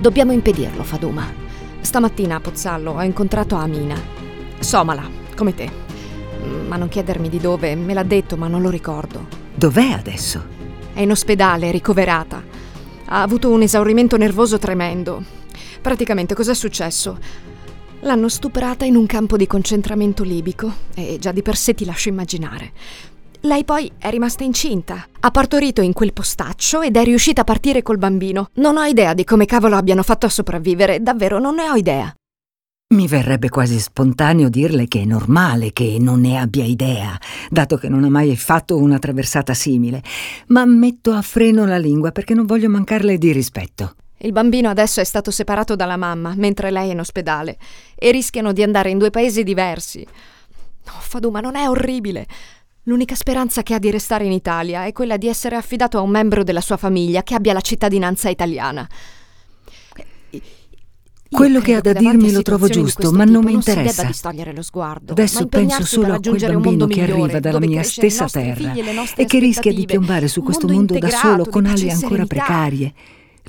Dobbiamo 0.00 0.32
impedirlo, 0.32 0.82
Faduma. 0.82 1.32
Stamattina 1.80 2.34
a 2.34 2.40
Pozzallo 2.40 2.94
ho 2.94 3.02
incontrato 3.02 3.54
Amina. 3.54 3.94
Somala, 4.58 5.08
come 5.36 5.54
te. 5.54 5.70
Ma 6.66 6.74
non 6.74 6.88
chiedermi 6.88 7.28
di 7.28 7.38
dove, 7.38 7.76
me 7.76 7.94
l'ha 7.94 8.02
detto, 8.02 8.36
ma 8.36 8.48
non 8.48 8.62
lo 8.62 8.68
ricordo. 8.68 9.28
Dov'è 9.54 9.92
adesso? 9.92 10.44
È 10.92 11.02
in 11.02 11.12
ospedale, 11.12 11.70
ricoverata. 11.70 12.42
Ha 13.04 13.22
avuto 13.22 13.48
un 13.48 13.62
esaurimento 13.62 14.16
nervoso 14.16 14.58
tremendo. 14.58 15.22
Praticamente 15.80 16.34
cos'è 16.34 16.52
successo? 16.52 17.16
L'hanno 18.00 18.28
stuprata 18.28 18.84
in 18.84 18.96
un 18.96 19.06
campo 19.06 19.36
di 19.36 19.46
concentramento 19.46 20.24
libico 20.24 20.72
e 20.94 21.18
già 21.20 21.30
di 21.30 21.42
per 21.42 21.54
sé 21.54 21.74
ti 21.74 21.84
lascio 21.84 22.08
immaginare. 22.08 22.72
Lei 23.42 23.64
poi 23.64 23.90
è 23.98 24.10
rimasta 24.10 24.42
incinta, 24.42 25.06
ha 25.20 25.30
partorito 25.30 25.80
in 25.80 25.92
quel 25.92 26.12
postaccio 26.12 26.80
ed 26.80 26.96
è 26.96 27.04
riuscita 27.04 27.42
a 27.42 27.44
partire 27.44 27.82
col 27.82 27.96
bambino. 27.96 28.48
Non 28.54 28.76
ho 28.76 28.82
idea 28.82 29.14
di 29.14 29.22
come 29.22 29.44
cavolo 29.44 29.76
abbiano 29.76 30.02
fatto 30.02 30.26
a 30.26 30.28
sopravvivere, 30.28 31.00
davvero 31.00 31.38
non 31.38 31.54
ne 31.54 31.70
ho 31.70 31.76
idea. 31.76 32.12
Mi 32.94 33.06
verrebbe 33.06 33.48
quasi 33.48 33.78
spontaneo 33.78 34.48
dirle 34.48 34.88
che 34.88 35.02
è 35.02 35.04
normale 35.04 35.72
che 35.72 35.98
non 36.00 36.20
ne 36.20 36.36
abbia 36.36 36.64
idea, 36.64 37.16
dato 37.48 37.76
che 37.76 37.88
non 37.88 38.02
ha 38.02 38.10
mai 38.10 38.34
fatto 38.36 38.76
una 38.76 38.98
traversata 38.98 39.54
simile, 39.54 40.02
ma 40.48 40.64
metto 40.64 41.12
a 41.12 41.22
freno 41.22 41.64
la 41.64 41.78
lingua 41.78 42.10
perché 42.10 42.34
non 42.34 42.44
voglio 42.44 42.68
mancarle 42.68 43.18
di 43.18 43.30
rispetto. 43.30 43.94
Il 44.16 44.32
bambino 44.32 44.68
adesso 44.68 45.00
è 45.00 45.04
stato 45.04 45.30
separato 45.30 45.76
dalla 45.76 45.96
mamma, 45.96 46.34
mentre 46.34 46.72
lei 46.72 46.88
è 46.88 46.92
in 46.92 46.98
ospedale, 46.98 47.56
e 47.94 48.10
rischiano 48.10 48.52
di 48.52 48.64
andare 48.64 48.90
in 48.90 48.98
due 48.98 49.10
paesi 49.10 49.44
diversi. 49.44 50.04
No, 50.86 50.92
Faduma, 50.98 51.40
non 51.40 51.54
è 51.54 51.68
orribile. 51.68 52.26
L'unica 52.88 53.14
speranza 53.14 53.62
che 53.62 53.74
ha 53.74 53.78
di 53.78 53.90
restare 53.90 54.24
in 54.24 54.32
Italia 54.32 54.86
è 54.86 54.92
quella 54.92 55.18
di 55.18 55.28
essere 55.28 55.56
affidato 55.56 55.98
a 55.98 56.00
un 56.00 56.08
membro 56.08 56.42
della 56.42 56.62
sua 56.62 56.78
famiglia 56.78 57.22
che 57.22 57.34
abbia 57.34 57.52
la 57.52 57.60
cittadinanza 57.60 58.30
italiana. 58.30 58.88
Quello 61.30 61.60
che 61.60 61.74
ha 61.74 61.82
da 61.82 61.92
dirmi 61.92 62.32
lo 62.32 62.40
trovo 62.40 62.66
giusto, 62.68 63.12
ma 63.12 63.24
non 63.24 63.44
mi 63.44 63.52
interessa. 63.52 64.10
lo 64.54 64.62
sguardo, 64.62 65.12
Adesso 65.12 65.48
penso 65.48 65.84
solo 65.84 66.14
a 66.14 66.18
quel 66.18 66.40
bambino 66.40 66.86
che 66.86 67.02
arriva 67.02 67.38
dalla 67.38 67.58
mia 67.58 67.82
stessa 67.82 68.26
terra 68.26 68.72
e 69.14 69.26
che 69.26 69.38
rischia 69.38 69.74
di 69.74 69.84
piombare 69.84 70.26
su 70.26 70.42
questo 70.42 70.66
mondo 70.66 70.98
da 70.98 71.10
solo 71.10 71.44
con 71.44 71.66
ali 71.66 71.90
ancora 71.90 72.24
precarie. 72.24 72.94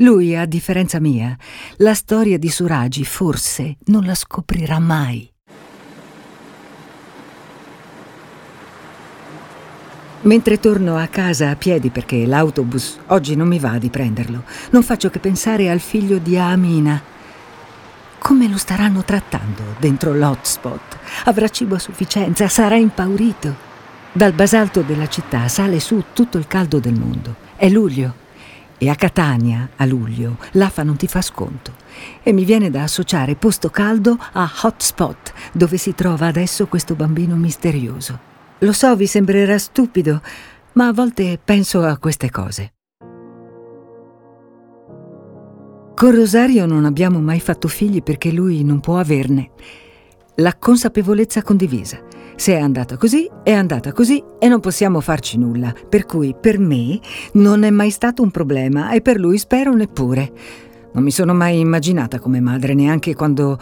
Lui, 0.01 0.35
a 0.35 0.45
differenza 0.45 0.99
mia, 0.99 1.33
la 1.77 1.93
storia 1.93 2.37
di 2.37 2.49
Suragi 2.49 3.05
forse 3.05 3.77
non 3.85 4.03
la 4.03 4.15
scoprirà 4.15 4.79
mai. 4.79 5.31
Mentre 10.21 10.59
torno 10.59 10.97
a 10.97 11.07
casa 11.07 11.49
a 11.49 11.55
piedi 11.55 11.89
perché 11.89 12.25
l'autobus 12.25 12.97
oggi 13.07 13.37
non 13.37 13.47
mi 13.47 13.57
va 13.57 13.77
di 13.77 13.89
prenderlo, 13.89 14.43
non 14.71 14.83
faccio 14.83 15.09
che 15.09 15.19
pensare 15.19 15.69
al 15.69 15.79
figlio 15.79 16.17
di 16.17 16.37
Amina. 16.37 17.01
Come 18.17 18.49
lo 18.49 18.57
staranno 18.57 19.05
trattando 19.05 19.63
dentro 19.79 20.13
l'hotspot? 20.13 20.97
Avrà 21.23 21.47
cibo 21.47 21.75
a 21.75 21.79
sufficienza? 21.79 22.49
Sarà 22.49 22.75
impaurito? 22.75 23.55
Dal 24.11 24.33
basalto 24.33 24.81
della 24.81 25.07
città 25.07 25.47
sale 25.47 25.79
su 25.79 26.03
tutto 26.11 26.37
il 26.37 26.47
caldo 26.47 26.79
del 26.79 26.99
mondo. 26.99 27.35
È 27.55 27.69
luglio. 27.69 28.27
E 28.77 28.89
a 28.89 28.95
Catania, 28.95 29.69
a 29.77 29.85
luglio, 29.85 30.37
l'AFA 30.51 30.83
non 30.83 30.97
ti 30.97 31.07
fa 31.07 31.21
sconto. 31.21 31.73
E 32.21 32.33
mi 32.33 32.43
viene 32.43 32.69
da 32.69 32.83
associare 32.83 33.35
Posto 33.35 33.69
Caldo 33.69 34.17
a 34.33 34.51
Hotspot, 34.63 35.31
dove 35.53 35.77
si 35.77 35.95
trova 35.95 36.27
adesso 36.27 36.67
questo 36.67 36.95
bambino 36.95 37.35
misterioso. 37.35 38.28
Lo 38.59 38.73
so, 38.73 38.95
vi 38.95 39.07
sembrerà 39.07 39.57
stupido, 39.57 40.21
ma 40.73 40.87
a 40.87 40.93
volte 40.93 41.39
penso 41.43 41.81
a 41.81 41.97
queste 41.97 42.29
cose. 42.29 42.73
Con 45.95 46.15
Rosario 46.15 46.65
non 46.65 46.85
abbiamo 46.85 47.19
mai 47.19 47.39
fatto 47.39 47.67
figli 47.67 48.03
perché 48.03 48.31
lui 48.31 48.63
non 48.63 48.79
può 48.79 48.97
averne. 48.97 49.51
La 50.35 50.55
consapevolezza 50.57 51.41
condivisa. 51.41 51.99
Se 52.35 52.53
è 52.53 52.59
andata 52.59 52.95
così, 52.95 53.29
è 53.43 53.51
andata 53.51 53.91
così 53.91 54.23
e 54.39 54.47
non 54.47 54.59
possiamo 54.61 55.01
farci 55.01 55.37
nulla. 55.37 55.73
Per 55.87 56.05
cui 56.05 56.35
per 56.39 56.57
me 56.57 56.99
non 57.33 57.63
è 57.63 57.69
mai 57.69 57.91
stato 57.91 58.21
un 58.21 58.31
problema 58.31 58.91
e 58.91 59.01
per 59.01 59.19
lui 59.19 59.37
spero 59.37 59.73
neppure. 59.73 60.31
Non 60.93 61.03
mi 61.03 61.11
sono 61.11 61.33
mai 61.33 61.59
immaginata 61.59 62.19
come 62.19 62.39
madre, 62.39 62.73
neanche 62.73 63.13
quando 63.13 63.57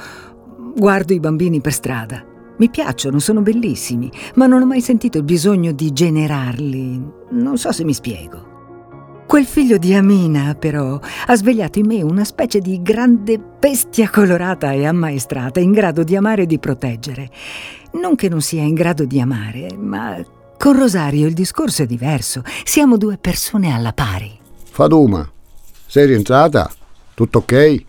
guardo 0.76 1.14
i 1.14 1.20
bambini 1.20 1.60
per 1.60 1.74
strada. 1.74 2.37
Mi 2.58 2.70
piacciono, 2.70 3.20
sono 3.20 3.42
bellissimi, 3.42 4.12
ma 4.36 4.48
non 4.48 4.62
ho 4.62 4.66
mai 4.66 4.82
sentito 4.82 5.18
il 5.18 5.24
bisogno 5.24 5.72
di 5.72 5.94
generarli. 5.94 7.02
Non 7.32 7.58
so 7.58 7.72
se 7.72 7.84
mi 7.84 7.94
spiego. 7.94 8.56
Quel 9.28 9.46
figlio 9.46 9.78
di 9.78 9.94
Amina, 9.94 10.56
però, 10.56 11.00
ha 11.28 11.36
svegliato 11.36 11.80
in 11.80 11.86
me 11.86 12.02
una 12.02 12.24
specie 12.24 12.60
di 12.60 12.82
grande 12.82 13.38
bestia 13.38 14.10
colorata 14.10 14.72
e 14.72 14.86
ammaestrata, 14.86 15.60
in 15.60 15.72
grado 15.72 16.04
di 16.04 16.16
amare 16.16 16.44
e 16.44 16.46
di 16.46 16.58
proteggere. 16.58 17.30
Non 17.94 18.16
che 18.16 18.30
non 18.30 18.42
sia 18.42 18.64
in 18.64 18.74
grado 18.74 19.06
di 19.06 19.20
amare, 19.20 19.76
ma 19.78 20.18
con 20.58 20.80
Rosario 20.80 21.28
il 21.28 21.34
discorso 21.34 21.84
è 21.84 21.86
diverso. 21.86 22.42
Siamo 22.64 22.98
due 22.98 23.18
persone 23.18 23.72
alla 23.72 23.94
pari. 23.94 24.32
Faduma, 24.64 25.30
sei 25.86 26.08
rientrata? 26.08 26.72
Tutto 27.14 27.40
ok? 27.40 27.84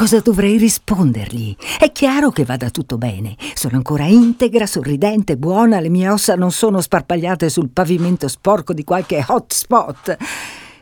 Cosa 0.00 0.20
dovrei 0.20 0.56
rispondergli? 0.56 1.54
È 1.78 1.92
chiaro 1.92 2.30
che 2.30 2.46
vada 2.46 2.70
tutto 2.70 2.96
bene. 2.96 3.36
Sono 3.52 3.76
ancora 3.76 4.06
integra, 4.06 4.64
sorridente, 4.64 5.36
buona, 5.36 5.78
le 5.78 5.90
mie 5.90 6.08
ossa 6.08 6.36
non 6.36 6.52
sono 6.52 6.80
sparpagliate 6.80 7.50
sul 7.50 7.68
pavimento 7.68 8.26
sporco 8.26 8.72
di 8.72 8.82
qualche 8.82 9.22
hotspot. 9.28 10.16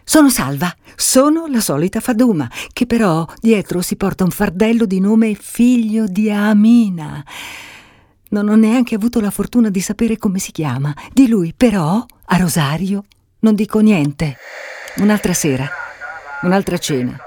Sono 0.04 0.31
salva, 0.31 0.72
sono 0.94 1.48
la 1.48 1.59
solita 1.59 1.98
Faduma, 1.98 2.48
che 2.72 2.87
però 2.87 3.26
dietro 3.40 3.81
si 3.81 3.96
porta 3.96 4.22
un 4.22 4.31
fardello 4.31 4.87
di 4.87 5.00
nome 5.00 5.35
figlio 5.35 6.07
di 6.07 6.31
Amina. 6.31 7.20
Non 8.28 8.48
ho 8.48 8.54
neanche 8.54 8.94
avuto 8.94 9.20
la 9.20 9.31
fortuna 9.33 9.68
di 9.68 9.81
sapere 9.81 10.16
come 10.16 10.38
si 10.38 10.52
chiama. 10.52 10.94
Di 11.12 11.26
lui, 11.26 11.52
però, 11.57 12.07
a 12.26 12.37
Rosario, 12.37 13.02
non 13.40 13.57
dico 13.57 13.81
niente. 13.81 14.37
Un'altra 14.98 15.33
sera, 15.33 15.68
un'altra 16.42 16.78
cena. 16.78 17.20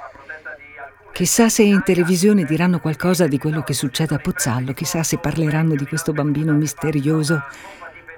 Chissà 1.13 1.49
se 1.49 1.63
in 1.63 1.83
televisione 1.83 2.45
diranno 2.45 2.79
qualcosa 2.79 3.27
di 3.27 3.37
quello 3.37 3.61
che 3.61 3.73
succede 3.73 4.15
a 4.15 4.17
Pozzallo, 4.17 4.73
chissà 4.73 5.03
se 5.03 5.17
parleranno 5.17 5.75
di 5.75 5.85
questo 5.85 6.13
bambino 6.13 6.53
misterioso 6.53 7.43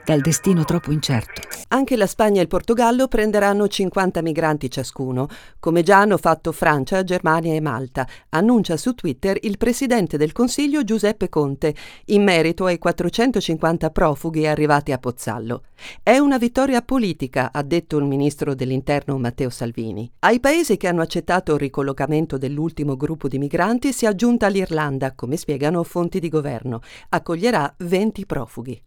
dal 0.06 0.22
destino 0.22 0.64
troppo 0.64 0.92
incerto. 0.92 1.42
Anche 1.70 1.96
la 1.96 2.06
Spagna 2.06 2.40
e 2.40 2.44
il 2.44 2.48
Portogallo 2.48 3.08
prenderanno 3.08 3.68
50 3.68 4.22
migranti 4.22 4.70
ciascuno, 4.70 5.28
come 5.60 5.82
già 5.82 6.00
hanno 6.00 6.18
fatto 6.18 6.52
Francia, 6.52 7.04
Germania 7.04 7.54
e 7.54 7.62
Malta, 7.62 8.08
annuncia 8.30 8.78
su 8.78 8.94
Twitter 8.94 9.38
il 9.42 9.58
presidente 9.58 10.18
del 10.18 10.34
Consiglio 10.34 10.84
Giuseppe 10.84 11.30
Conte, 11.30 11.74
in 12.06 12.24
merito 12.24 12.66
ai 12.66 12.78
450 12.78 13.90
profughi 13.90 14.46
arrivati 14.46 14.92
a 14.92 15.00
Pozzallo. 15.00 15.64
È 16.04 16.18
una 16.18 16.38
vittoria 16.38 16.82
politica, 16.82 17.52
ha 17.52 17.64
detto 17.64 17.98
il 17.98 18.06
ministro 18.06 18.54
dell'Interno 18.54 19.18
Matteo 19.18 19.50
Salvini. 19.50 20.12
Ai 20.20 20.40
paesi 20.40 20.78
che 20.78 20.88
hanno 20.88 21.02
accettato 21.02 21.54
il 21.54 21.60
ricollocamento 21.60 22.38
dell'ultimo 22.38 22.96
gruppo 22.96 23.28
di 23.28 23.40
migranti 23.40 23.92
si 23.92 24.06
è 24.06 24.10
aggiunta 24.10 24.48
l'Irlanda, 24.48 25.14
come 25.14 25.38
spiegano 25.38 25.84
fonti 25.84 26.20
di 26.20 26.30
governo. 26.30 26.82
Accoglierà 27.10 27.74
20 27.78 28.26
profughi. 28.26 28.82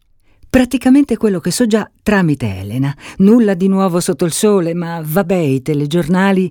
Praticamente 0.56 1.18
quello 1.18 1.38
che 1.38 1.50
so 1.50 1.66
già 1.66 1.86
tramite 2.02 2.60
Elena. 2.60 2.96
Nulla 3.18 3.52
di 3.52 3.68
nuovo 3.68 4.00
sotto 4.00 4.24
il 4.24 4.32
sole, 4.32 4.72
ma 4.72 5.02
vabbè, 5.04 5.34
i 5.34 5.60
telegiornali 5.60 6.50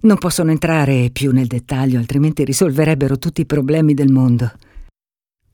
non 0.00 0.16
possono 0.16 0.50
entrare 0.50 1.10
più 1.12 1.32
nel 1.32 1.48
dettaglio, 1.48 1.98
altrimenti 1.98 2.44
risolverebbero 2.44 3.18
tutti 3.18 3.42
i 3.42 3.44
problemi 3.44 3.92
del 3.92 4.10
mondo. 4.10 4.50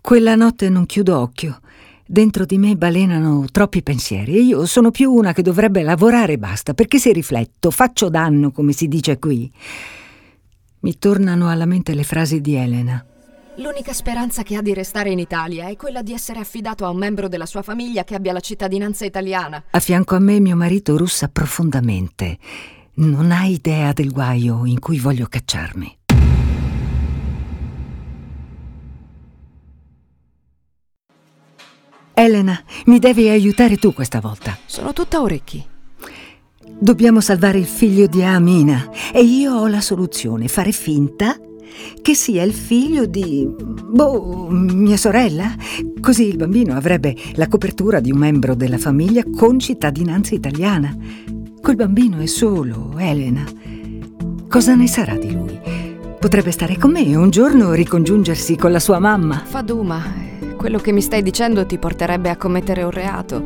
Quella 0.00 0.36
notte 0.36 0.68
non 0.68 0.86
chiudo 0.86 1.18
occhio. 1.18 1.58
Dentro 2.06 2.44
di 2.44 2.56
me 2.56 2.76
balenano 2.76 3.46
troppi 3.50 3.82
pensieri 3.82 4.36
e 4.36 4.42
io 4.42 4.64
sono 4.66 4.92
più 4.92 5.12
una 5.12 5.32
che 5.32 5.42
dovrebbe 5.42 5.82
lavorare 5.82 6.34
e 6.34 6.38
basta, 6.38 6.74
perché 6.74 7.00
se 7.00 7.10
rifletto, 7.10 7.72
faccio 7.72 8.08
danno, 8.08 8.52
come 8.52 8.70
si 8.70 8.86
dice 8.86 9.18
qui. 9.18 9.50
Mi 10.82 10.96
tornano 11.00 11.48
alla 11.48 11.66
mente 11.66 11.94
le 11.94 12.04
frasi 12.04 12.40
di 12.40 12.54
Elena. 12.54 13.04
L'unica 13.58 13.92
speranza 13.92 14.44
che 14.44 14.54
ha 14.54 14.62
di 14.62 14.72
restare 14.72 15.10
in 15.10 15.18
Italia 15.18 15.66
è 15.66 15.74
quella 15.74 16.00
di 16.00 16.12
essere 16.12 16.38
affidato 16.38 16.84
a 16.84 16.90
un 16.90 16.96
membro 16.96 17.26
della 17.26 17.44
sua 17.44 17.62
famiglia 17.62 18.04
che 18.04 18.14
abbia 18.14 18.32
la 18.32 18.38
cittadinanza 18.38 19.04
italiana. 19.04 19.64
A 19.70 19.80
fianco 19.80 20.14
a 20.14 20.20
me 20.20 20.38
mio 20.38 20.54
marito 20.54 20.96
russa 20.96 21.26
profondamente. 21.26 22.38
Non 22.94 23.32
ha 23.32 23.46
idea 23.46 23.92
del 23.92 24.12
guaio 24.12 24.64
in 24.64 24.78
cui 24.78 25.00
voglio 25.00 25.26
cacciarmi. 25.26 25.98
Elena, 32.14 32.62
mi 32.86 33.00
devi 33.00 33.28
aiutare 33.28 33.76
tu 33.76 33.92
questa 33.92 34.20
volta. 34.20 34.56
Sono 34.66 34.92
tutta 34.92 35.20
orecchi. 35.20 35.66
Dobbiamo 36.78 37.20
salvare 37.20 37.58
il 37.58 37.66
figlio 37.66 38.06
di 38.06 38.22
Amina 38.22 38.88
e 39.12 39.24
io 39.24 39.52
ho 39.54 39.66
la 39.66 39.80
soluzione, 39.80 40.46
fare 40.46 40.70
finta 40.70 41.36
che 42.00 42.14
sia 42.14 42.42
il 42.42 42.52
figlio 42.52 43.06
di... 43.06 43.46
boh, 43.46 44.48
mia 44.50 44.96
sorella. 44.96 45.54
Così 46.00 46.28
il 46.28 46.36
bambino 46.36 46.74
avrebbe 46.74 47.14
la 47.34 47.48
copertura 47.48 48.00
di 48.00 48.10
un 48.10 48.18
membro 48.18 48.54
della 48.54 48.78
famiglia 48.78 49.22
con 49.34 49.58
cittadinanza 49.58 50.34
italiana. 50.34 50.96
Quel 51.60 51.76
bambino 51.76 52.18
è 52.18 52.26
solo, 52.26 52.94
Elena. 52.98 53.44
Cosa 54.48 54.74
ne 54.74 54.86
sarà 54.86 55.16
di 55.16 55.32
lui? 55.32 55.58
Potrebbe 56.18 56.50
stare 56.50 56.76
con 56.78 56.90
me 56.92 57.04
e 57.06 57.16
un 57.16 57.30
giorno 57.30 57.72
ricongiungersi 57.72 58.56
con 58.56 58.72
la 58.72 58.80
sua 58.80 58.98
mamma. 58.98 59.42
Faduma, 59.44 60.02
quello 60.56 60.78
che 60.78 60.92
mi 60.92 61.00
stai 61.00 61.22
dicendo 61.22 61.66
ti 61.66 61.78
porterebbe 61.78 62.30
a 62.30 62.36
commettere 62.36 62.82
un 62.82 62.90
reato. 62.90 63.44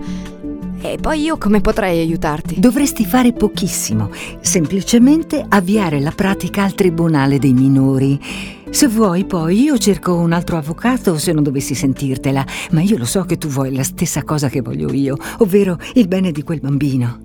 E 0.85 0.99
poi 1.01 1.23
io 1.23 1.39
come 1.39 1.61
potrei 1.61 2.01
aiutarti? 2.01 2.59
Dovresti 2.59 3.07
fare 3.07 3.33
pochissimo, 3.33 4.11
semplicemente 4.41 5.47
avviare 5.49 6.01
la 6.01 6.11
pratica 6.11 6.65
al 6.65 6.75
Tribunale 6.75 7.39
dei 7.39 7.53
minori. 7.53 8.21
Se 8.69 8.89
vuoi 8.89 9.25
poi 9.25 9.63
io 9.63 9.79
cerco 9.79 10.17
un 10.17 10.33
altro 10.33 10.57
avvocato 10.57 11.19
se 11.19 11.33
non 11.33 11.45
dovessi 11.45 11.77
sentirtela, 11.77 12.45
ma 12.73 12.81
io 12.81 12.99
lo 12.99 13.05
so 13.05 13.23
che 13.23 13.39
tu 13.39 13.47
vuoi 13.47 13.73
la 13.73 13.85
stessa 13.85 14.25
cosa 14.25 14.49
che 14.49 14.61
voglio 14.61 14.93
io, 14.93 15.17
ovvero 15.39 15.79
il 15.95 16.09
bene 16.09 16.33
di 16.33 16.43
quel 16.43 16.59
bambino. 16.59 17.21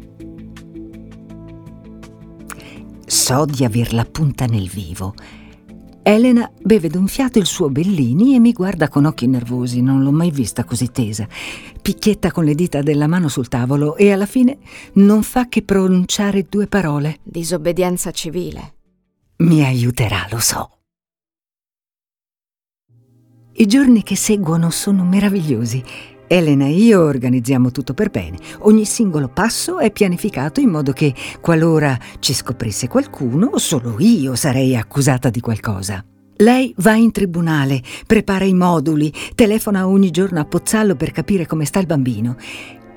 So 3.08 3.46
di 3.46 3.66
aver 3.66 3.92
la 3.92 4.06
punta 4.06 4.46
nel 4.46 4.70
vivo. 4.70 5.16
Elena 6.08 6.50
beve 6.62 6.88
d'un 6.88 7.08
fiato 7.08 7.38
il 7.38 7.46
suo 7.46 7.70
Bellini 7.70 8.34
e 8.34 8.40
mi 8.40 8.54
guarda 8.54 8.88
con 8.88 9.04
occhi 9.04 9.28
nervosi, 9.28 9.82
non 9.82 10.04
l'ho 10.04 10.12
mai 10.14 10.32
vista 10.32 10.64
così 10.64 10.90
tesa. 10.90 11.28
Picchietta 11.88 12.34
con 12.34 12.44
le 12.44 12.54
dita 12.54 12.82
della 12.82 13.08
mano 13.08 13.30
sul 13.30 13.48
tavolo 13.48 13.96
e 13.96 14.12
alla 14.12 14.26
fine 14.26 14.58
non 14.96 15.24
fa 15.24 15.48
che 15.48 15.62
pronunciare 15.62 16.46
due 16.50 16.68
parole. 16.68 17.20
Disobbedienza 17.24 18.12
civile. 18.12 18.74
Mi 19.38 19.64
aiuterà, 19.64 20.28
lo 20.30 20.40
so. 20.40 20.80
I 23.54 23.66
giorni 23.68 24.04
che 24.04 24.18
seguono 24.18 24.70
sono 24.70 25.06
meravigliosi. 25.06 25.82
Elena 26.28 26.66
e 26.66 26.72
io 26.72 27.04
organizziamo 27.04 27.72
tutto 27.72 27.94
per 27.94 28.10
bene. 28.10 28.38
Ogni 28.64 28.84
singolo 28.84 29.30
passo 29.30 29.80
è 29.80 29.90
pianificato 29.90 30.60
in 30.60 30.68
modo 30.68 30.92
che, 30.92 31.16
qualora 31.40 31.98
ci 32.20 32.34
scoprisse 32.34 32.90
qualcuno, 32.90 33.58
solo 33.60 33.96
io 34.00 34.36
sarei 34.36 34.76
accusata 34.76 35.30
di 35.30 35.40
qualcosa. 35.40 36.04
Lei 36.38 36.74
va 36.78 36.94
in 36.94 37.12
tribunale, 37.12 37.82
prepara 38.06 38.46
i 38.46 38.54
moduli, 38.54 39.12
telefona 39.34 39.88
ogni 39.88 40.12
giorno 40.12 40.40
a 40.40 40.46
Pozzallo 40.46 40.96
per 40.96 41.12
capire 41.12 41.48
come 41.48 41.66
sta 41.66 41.80
il 41.80 41.88
bambino. 41.88 42.36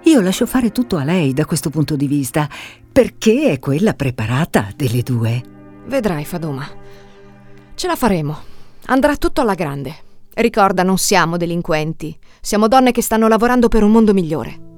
Io 0.04 0.20
lascio 0.20 0.46
fare 0.46 0.72
tutto 0.72 0.96
a 0.96 1.04
lei 1.04 1.32
da 1.32 1.46
questo 1.46 1.70
punto 1.70 1.96
di 1.96 2.06
vista, 2.06 2.48
perché 2.92 3.52
è 3.52 3.58
quella 3.58 3.94
preparata 3.94 4.68
delle 4.76 5.02
due. 5.02 5.42
Vedrai, 5.86 6.24
Faduma. 6.24 6.68
Ce 7.74 7.86
la 7.86 7.96
faremo. 7.96 8.38
Andrà 8.86 9.16
tutto 9.16 9.40
alla 9.40 9.54
grande. 9.54 9.94
Ricorda, 10.34 10.82
non 10.82 10.98
siamo 10.98 11.36
delinquenti. 11.36 12.16
Siamo 12.40 12.68
donne 12.68 12.92
che 12.92 13.02
stanno 13.02 13.26
lavorando 13.26 13.68
per 13.68 13.82
un 13.82 13.90
mondo 13.90 14.12
migliore. 14.12 14.68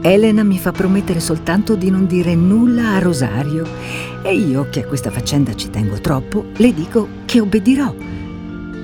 Elena 0.00 0.44
mi 0.44 0.58
fa 0.58 0.70
promettere 0.70 1.18
soltanto 1.18 1.74
di 1.74 1.90
non 1.90 2.06
dire 2.06 2.34
nulla 2.34 2.90
a 2.90 2.98
Rosario 3.00 3.66
e 4.22 4.34
io, 4.34 4.68
che 4.70 4.84
a 4.84 4.86
questa 4.86 5.10
faccenda 5.10 5.54
ci 5.54 5.70
tengo 5.70 6.00
troppo, 6.00 6.46
le 6.56 6.72
dico 6.72 7.08
che 7.24 7.40
obbedirò. 7.40 7.94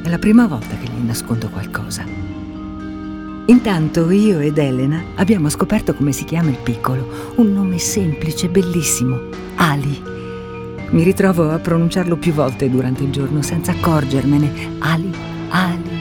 È 0.03 0.09
la 0.09 0.19
prima 0.19 0.47
volta 0.47 0.77
che 0.77 0.89
le 0.89 1.03
nascondo 1.03 1.49
qualcosa. 1.49 2.05
Intanto 3.47 4.11
io 4.11 4.41
ed 4.41 4.59
Elena 4.59 5.03
abbiamo 5.15 5.49
scoperto 5.49 5.95
come 5.95 6.13
si 6.13 6.25
chiama 6.25 6.51
il 6.51 6.59
piccolo, 6.63 7.33
un 7.37 7.53
nome 7.53 7.79
semplice, 7.79 8.49
bellissimo, 8.49 9.21
Ali. 9.57 10.03
Mi 10.91 11.03
ritrovo 11.03 11.51
a 11.51 11.59
pronunciarlo 11.59 12.17
più 12.17 12.33
volte 12.33 12.69
durante 12.69 13.05
il 13.05 13.11
giorno 13.11 13.41
senza 13.43 13.73
accorgermene. 13.73 14.77
Ali, 14.81 15.13
Ali. 15.51 15.94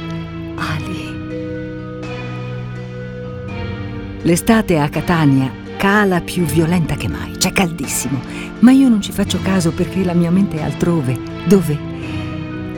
L'estate 4.25 4.79
a 4.79 4.88
Catania 4.88 5.51
cala 5.75 6.21
più 6.21 6.45
violenta 6.45 6.95
che 6.95 7.09
mai, 7.09 7.33
c'è 7.38 7.51
caldissimo, 7.51 8.21
ma 8.59 8.71
io 8.71 8.88
non 8.88 9.01
ci 9.01 9.12
faccio 9.12 9.38
caso 9.41 9.73
perché 9.73 10.01
la 10.05 10.13
mia 10.13 10.31
mente 10.31 10.57
è 10.57 10.63
altrove. 10.63 11.19
Dove? 11.45 11.77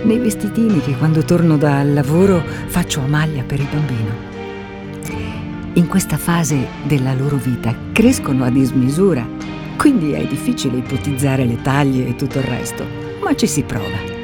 Nei 0.01 0.17
vestitini 0.17 0.81
che 0.81 0.97
quando 0.97 1.23
torno 1.23 1.55
dal 1.55 1.93
lavoro 1.93 2.43
faccio 2.65 3.01
a 3.01 3.05
maglia 3.05 3.43
per 3.43 3.60
il 3.60 3.67
bambino. 3.71 4.34
In 5.73 5.86
questa 5.88 6.17
fase 6.17 6.65
della 6.84 7.13
loro 7.13 7.36
vita 7.36 7.75
crescono 7.91 8.43
a 8.43 8.49
dismisura, 8.49 9.23
quindi 9.77 10.13
è 10.13 10.25
difficile 10.25 10.77
ipotizzare 10.77 11.45
le 11.45 11.62
taglie 11.62 12.08
e 12.08 12.15
tutto 12.15 12.39
il 12.39 12.45
resto, 12.45 12.84
ma 13.23 13.36
ci 13.36 13.45
si 13.45 13.62
prova. 13.62 14.14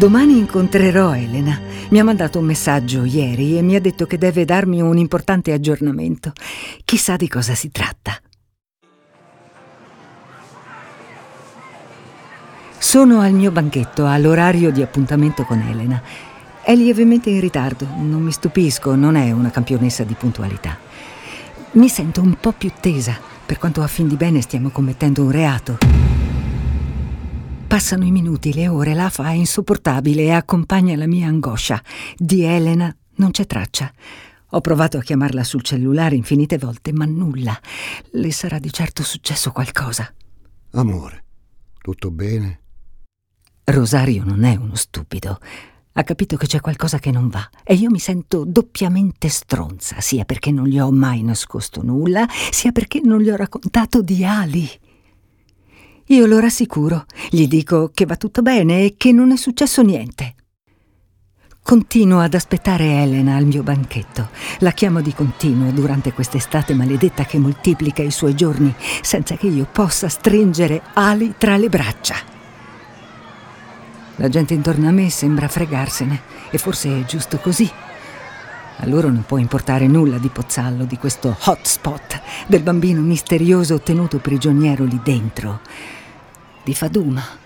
Domani 0.00 0.38
incontrerò 0.38 1.14
Elena. 1.14 1.60
Mi 1.90 2.00
ha 2.00 2.04
mandato 2.04 2.38
un 2.38 2.46
messaggio 2.46 3.04
ieri 3.04 3.58
e 3.58 3.60
mi 3.60 3.74
ha 3.74 3.80
detto 3.82 4.06
che 4.06 4.16
deve 4.16 4.46
darmi 4.46 4.80
un 4.80 4.96
importante 4.96 5.52
aggiornamento. 5.52 6.32
Chissà 6.86 7.16
di 7.16 7.28
cosa 7.28 7.54
si 7.54 7.70
tratta. 7.70 8.18
Sono 12.78 13.20
al 13.20 13.34
mio 13.34 13.50
banchetto 13.50 14.06
all'orario 14.06 14.72
di 14.72 14.80
appuntamento 14.80 15.44
con 15.44 15.60
Elena. 15.60 16.00
È 16.62 16.74
lievemente 16.74 17.28
in 17.28 17.40
ritardo, 17.40 17.86
non 17.98 18.22
mi 18.22 18.32
stupisco, 18.32 18.94
non 18.94 19.16
è 19.16 19.30
una 19.32 19.50
campionessa 19.50 20.02
di 20.02 20.14
puntualità. 20.14 20.78
Mi 21.72 21.90
sento 21.90 22.22
un 22.22 22.36
po' 22.40 22.52
più 22.52 22.72
tesa, 22.80 23.18
per 23.44 23.58
quanto 23.58 23.82
a 23.82 23.86
fin 23.86 24.08
di 24.08 24.16
bene 24.16 24.40
stiamo 24.40 24.70
commettendo 24.70 25.24
un 25.24 25.30
reato. 25.30 26.29
Passano 27.70 28.04
i 28.04 28.10
minuti, 28.10 28.52
le 28.52 28.66
ore, 28.66 28.94
l'afa 28.94 29.28
è 29.28 29.34
insopportabile 29.34 30.22
e 30.22 30.30
accompagna 30.32 30.96
la 30.96 31.06
mia 31.06 31.28
angoscia. 31.28 31.80
Di 32.16 32.42
Elena 32.42 32.92
non 33.18 33.30
c'è 33.30 33.46
traccia. 33.46 33.92
Ho 34.48 34.60
provato 34.60 34.98
a 34.98 35.02
chiamarla 35.02 35.44
sul 35.44 35.62
cellulare 35.62 36.16
infinite 36.16 36.58
volte, 36.58 36.92
ma 36.92 37.04
nulla. 37.04 37.56
Le 38.10 38.32
sarà 38.32 38.58
di 38.58 38.72
certo 38.72 39.04
successo 39.04 39.52
qualcosa. 39.52 40.12
Amore, 40.72 41.24
tutto 41.80 42.10
bene? 42.10 42.60
Rosario 43.62 44.24
non 44.24 44.42
è 44.42 44.56
uno 44.56 44.74
stupido. 44.74 45.38
Ha 45.92 46.02
capito 46.02 46.36
che 46.36 46.48
c'è 46.48 46.58
qualcosa 46.58 46.98
che 46.98 47.12
non 47.12 47.28
va 47.28 47.48
e 47.62 47.74
io 47.74 47.88
mi 47.88 48.00
sento 48.00 48.44
doppiamente 48.44 49.28
stronza, 49.28 50.00
sia 50.00 50.24
perché 50.24 50.50
non 50.50 50.66
gli 50.66 50.80
ho 50.80 50.90
mai 50.90 51.22
nascosto 51.22 51.84
nulla, 51.84 52.26
sia 52.50 52.72
perché 52.72 53.00
non 53.00 53.20
gli 53.20 53.30
ho 53.30 53.36
raccontato 53.36 54.02
di 54.02 54.24
Ali. 54.24 54.68
Io 56.10 56.26
lo 56.26 56.40
rassicuro, 56.40 57.04
gli 57.28 57.46
dico 57.46 57.92
che 57.94 58.04
va 58.04 58.16
tutto 58.16 58.42
bene 58.42 58.82
e 58.82 58.94
che 58.96 59.12
non 59.12 59.30
è 59.30 59.36
successo 59.36 59.80
niente. 59.82 60.34
Continuo 61.62 62.18
ad 62.18 62.34
aspettare 62.34 63.00
Elena 63.00 63.36
al 63.36 63.44
mio 63.44 63.62
banchetto. 63.62 64.28
La 64.58 64.72
chiamo 64.72 65.02
di 65.02 65.14
continuo 65.14 65.70
durante 65.70 66.12
quest'estate 66.12 66.74
maledetta 66.74 67.24
che 67.24 67.38
moltiplica 67.38 68.02
i 68.02 68.10
suoi 68.10 68.34
giorni 68.34 68.74
senza 69.02 69.36
che 69.36 69.46
io 69.46 69.68
possa 69.70 70.08
stringere 70.08 70.82
ali 70.94 71.34
tra 71.38 71.56
le 71.56 71.68
braccia. 71.68 72.16
La 74.16 74.28
gente 74.28 74.52
intorno 74.52 74.88
a 74.88 74.92
me 74.92 75.10
sembra 75.10 75.46
fregarsene 75.46 76.22
e 76.50 76.58
forse 76.58 77.02
è 77.02 77.04
giusto 77.04 77.36
così. 77.36 77.70
A 78.78 78.86
loro 78.86 79.10
non 79.10 79.22
può 79.24 79.36
importare 79.36 79.86
nulla 79.86 80.18
di 80.18 80.28
Pozzallo, 80.28 80.86
di 80.86 80.96
questo 80.96 81.36
hotspot, 81.38 82.20
del 82.48 82.62
bambino 82.62 83.00
misterioso 83.00 83.78
tenuto 83.78 84.18
prigioniero 84.18 84.84
lì 84.84 84.98
dentro, 85.04 85.60
di 86.64 86.74
Faduma. 86.74 87.39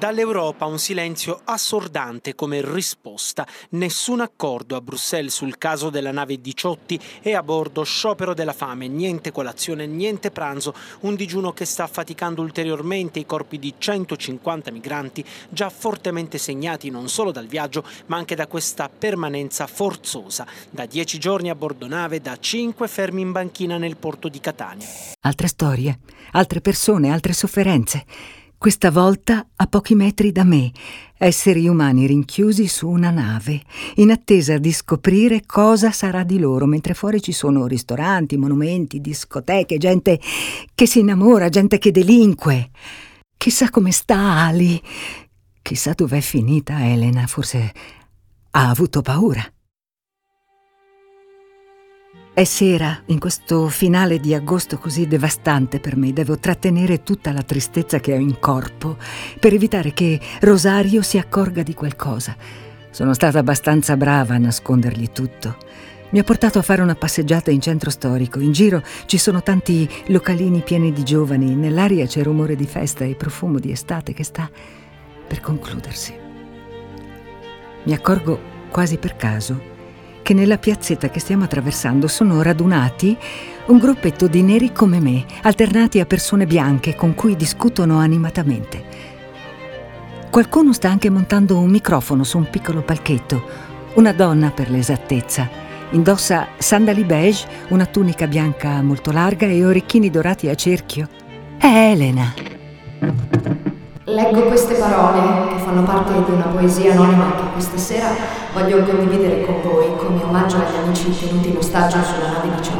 Dall'Europa 0.00 0.64
un 0.64 0.78
silenzio 0.78 1.42
assordante 1.44 2.34
come 2.34 2.62
risposta. 2.64 3.46
Nessun 3.72 4.20
accordo 4.20 4.74
a 4.74 4.80
Bruxelles 4.80 5.34
sul 5.34 5.58
caso 5.58 5.90
della 5.90 6.10
nave 6.10 6.40
Diciotti 6.40 6.98
e 7.20 7.34
a 7.34 7.42
bordo 7.42 7.82
sciopero 7.82 8.32
della 8.32 8.54
fame, 8.54 8.88
niente 8.88 9.30
colazione, 9.30 9.86
niente 9.86 10.30
pranzo, 10.30 10.72
un 11.00 11.16
digiuno 11.16 11.52
che 11.52 11.66
sta 11.66 11.84
affaticando 11.84 12.40
ulteriormente 12.40 13.18
i 13.18 13.26
corpi 13.26 13.58
di 13.58 13.74
150 13.76 14.70
migranti 14.70 15.22
già 15.50 15.68
fortemente 15.68 16.38
segnati 16.38 16.88
non 16.88 17.10
solo 17.10 17.30
dal 17.30 17.46
viaggio 17.46 17.84
ma 18.06 18.16
anche 18.16 18.34
da 18.34 18.46
questa 18.46 18.88
permanenza 18.88 19.66
forzosa, 19.66 20.46
da 20.70 20.86
dieci 20.86 21.18
giorni 21.18 21.50
a 21.50 21.54
bordo 21.54 21.86
nave, 21.86 22.22
da 22.22 22.38
cinque 22.38 22.88
fermi 22.88 23.20
in 23.20 23.32
banchina 23.32 23.76
nel 23.76 23.98
porto 23.98 24.30
di 24.30 24.40
Catania. 24.40 24.86
Altre 25.20 25.46
storie, 25.46 25.98
altre 26.30 26.62
persone, 26.62 27.10
altre 27.10 27.34
sofferenze 27.34 28.06
questa 28.60 28.90
volta 28.90 29.46
a 29.56 29.66
pochi 29.68 29.94
metri 29.94 30.32
da 30.32 30.44
me, 30.44 30.70
esseri 31.16 31.66
umani 31.66 32.04
rinchiusi 32.06 32.68
su 32.68 32.90
una 32.90 33.08
nave, 33.08 33.62
in 33.94 34.10
attesa 34.10 34.58
di 34.58 34.70
scoprire 34.70 35.44
cosa 35.46 35.92
sarà 35.92 36.24
di 36.24 36.38
loro, 36.38 36.66
mentre 36.66 36.92
fuori 36.92 37.22
ci 37.22 37.32
sono 37.32 37.66
ristoranti, 37.66 38.36
monumenti, 38.36 39.00
discoteche, 39.00 39.78
gente 39.78 40.20
che 40.74 40.86
si 40.86 40.98
innamora, 40.98 41.48
gente 41.48 41.78
che 41.78 41.90
delinque. 41.90 42.68
Chissà 43.34 43.70
come 43.70 43.92
sta 43.92 44.18
Ali, 44.18 44.78
chissà 45.62 45.94
dov'è 45.94 46.20
finita 46.20 46.86
Elena, 46.86 47.26
forse 47.26 47.72
ha 48.50 48.68
avuto 48.68 49.00
paura. 49.00 49.42
È 52.32 52.44
sera, 52.44 53.02
in 53.06 53.18
questo 53.18 53.66
finale 53.68 54.20
di 54.20 54.34
agosto 54.34 54.78
così 54.78 55.08
devastante 55.08 55.80
per 55.80 55.96
me, 55.96 56.12
devo 56.12 56.38
trattenere 56.38 57.02
tutta 57.02 57.32
la 57.32 57.42
tristezza 57.42 57.98
che 57.98 58.12
ho 58.12 58.18
in 58.18 58.38
corpo 58.38 58.96
per 59.40 59.52
evitare 59.52 59.92
che 59.92 60.18
Rosario 60.40 61.02
si 61.02 61.18
accorga 61.18 61.64
di 61.64 61.74
qualcosa. 61.74 62.36
Sono 62.90 63.14
stata 63.14 63.40
abbastanza 63.40 63.96
brava 63.96 64.36
a 64.36 64.38
nascondergli 64.38 65.10
tutto. 65.10 65.56
Mi 66.10 66.20
ha 66.20 66.24
portato 66.24 66.60
a 66.60 66.62
fare 66.62 66.82
una 66.82 66.94
passeggiata 66.94 67.50
in 67.50 67.60
centro 67.60 67.90
storico. 67.90 68.38
In 68.38 68.52
giro 68.52 68.80
ci 69.06 69.18
sono 69.18 69.42
tanti 69.42 69.88
localini 70.06 70.62
pieni 70.62 70.92
di 70.92 71.02
giovani, 71.02 71.56
nell'aria 71.56 72.06
c'è 72.06 72.22
rumore 72.22 72.54
di 72.54 72.66
festa 72.66 73.04
e 73.04 73.16
profumo 73.16 73.58
di 73.58 73.72
estate 73.72 74.12
che 74.12 74.24
sta 74.24 74.48
per 75.26 75.40
concludersi. 75.40 76.14
Mi 77.82 77.92
accorgo 77.92 78.40
quasi 78.70 78.98
per 78.98 79.16
caso 79.16 79.78
che 80.22 80.34
nella 80.34 80.58
piazzetta 80.58 81.08
che 81.10 81.20
stiamo 81.20 81.44
attraversando 81.44 82.06
sono 82.06 82.42
radunati 82.42 83.16
un 83.66 83.78
gruppetto 83.78 84.26
di 84.26 84.42
neri 84.42 84.72
come 84.72 85.00
me, 85.00 85.24
alternati 85.42 86.00
a 86.00 86.06
persone 86.06 86.46
bianche 86.46 86.94
con 86.94 87.14
cui 87.14 87.36
discutono 87.36 87.98
animatamente. 87.98 88.84
Qualcuno 90.30 90.72
sta 90.72 90.88
anche 90.88 91.10
montando 91.10 91.58
un 91.58 91.70
microfono 91.70 92.24
su 92.24 92.38
un 92.38 92.48
piccolo 92.50 92.82
palchetto, 92.82 93.42
una 93.94 94.12
donna 94.12 94.50
per 94.50 94.70
l'esattezza. 94.70 95.48
Indossa 95.90 96.48
sandali 96.56 97.02
beige, 97.02 97.46
una 97.68 97.86
tunica 97.86 98.28
bianca 98.28 98.80
molto 98.82 99.10
larga 99.10 99.46
e 99.46 99.64
orecchini 99.64 100.10
dorati 100.10 100.48
a 100.48 100.54
cerchio. 100.54 101.08
È 101.58 101.66
Elena. 101.66 102.32
Leggo 104.12 104.42
queste 104.46 104.74
parole 104.74 105.54
che 105.54 105.62
fanno 105.62 105.84
parte 105.84 106.12
di 106.24 106.32
una 106.32 106.46
poesia 106.46 106.90
anonima 106.92 107.32
che 107.36 107.52
questa 107.52 107.76
sera 107.76 108.08
voglio 108.52 108.82
condividere 108.82 109.44
con 109.44 109.62
voi 109.62 109.94
come 109.94 110.20
omaggio 110.24 110.56
agli 110.56 110.82
amici 110.82 111.16
tenuti 111.16 111.50
in 111.50 111.56
ostaggio 111.56 111.98
sulla 112.02 112.32
nave 112.32 112.56
18. 112.56 112.78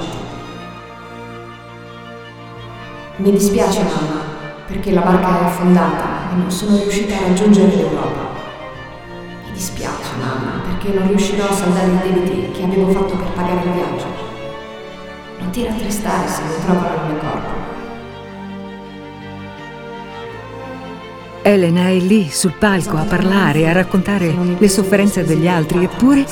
Mi 3.16 3.30
dispiace 3.30 3.82
mamma, 3.82 4.22
perché 4.66 4.90
la 4.90 5.02
barca 5.02 5.40
è 5.40 5.44
affondata 5.44 6.32
e 6.32 6.36
non 6.36 6.50
sono 6.50 6.76
riuscita 6.78 7.16
a 7.16 7.28
raggiungere 7.28 7.76
l'Europa. 7.76 8.28
Mi 9.44 9.52
dispiace 9.52 10.10
mamma, 10.18 10.62
perché 10.64 10.98
non 10.98 11.06
riuscirò 11.06 11.48
a 11.48 11.52
saldare 11.52 11.86
i 11.86 12.12
debiti 12.12 12.50
che 12.50 12.64
avevo 12.64 12.90
fatto 12.90 13.14
per 13.14 13.30
pagare 13.34 13.60
il 13.62 13.70
viaggio. 13.70 14.06
Non 15.38 15.50
ti 15.50 15.64
rattristare 15.64 16.26
se 16.26 16.42
non 16.42 16.64
trovano 16.64 16.94
il 16.94 17.12
mio 17.12 17.20
corpo. 17.20 17.69
Elena 21.42 21.88
è 21.88 21.98
lì 21.98 22.28
sul 22.30 22.54
palco 22.58 22.96
a 22.96 23.04
parlare, 23.04 23.68
a 23.68 23.72
raccontare 23.72 24.34
le 24.58 24.68
sofferenze 24.68 25.24
degli 25.24 25.48
altri, 25.48 25.84
eppure 25.84 26.24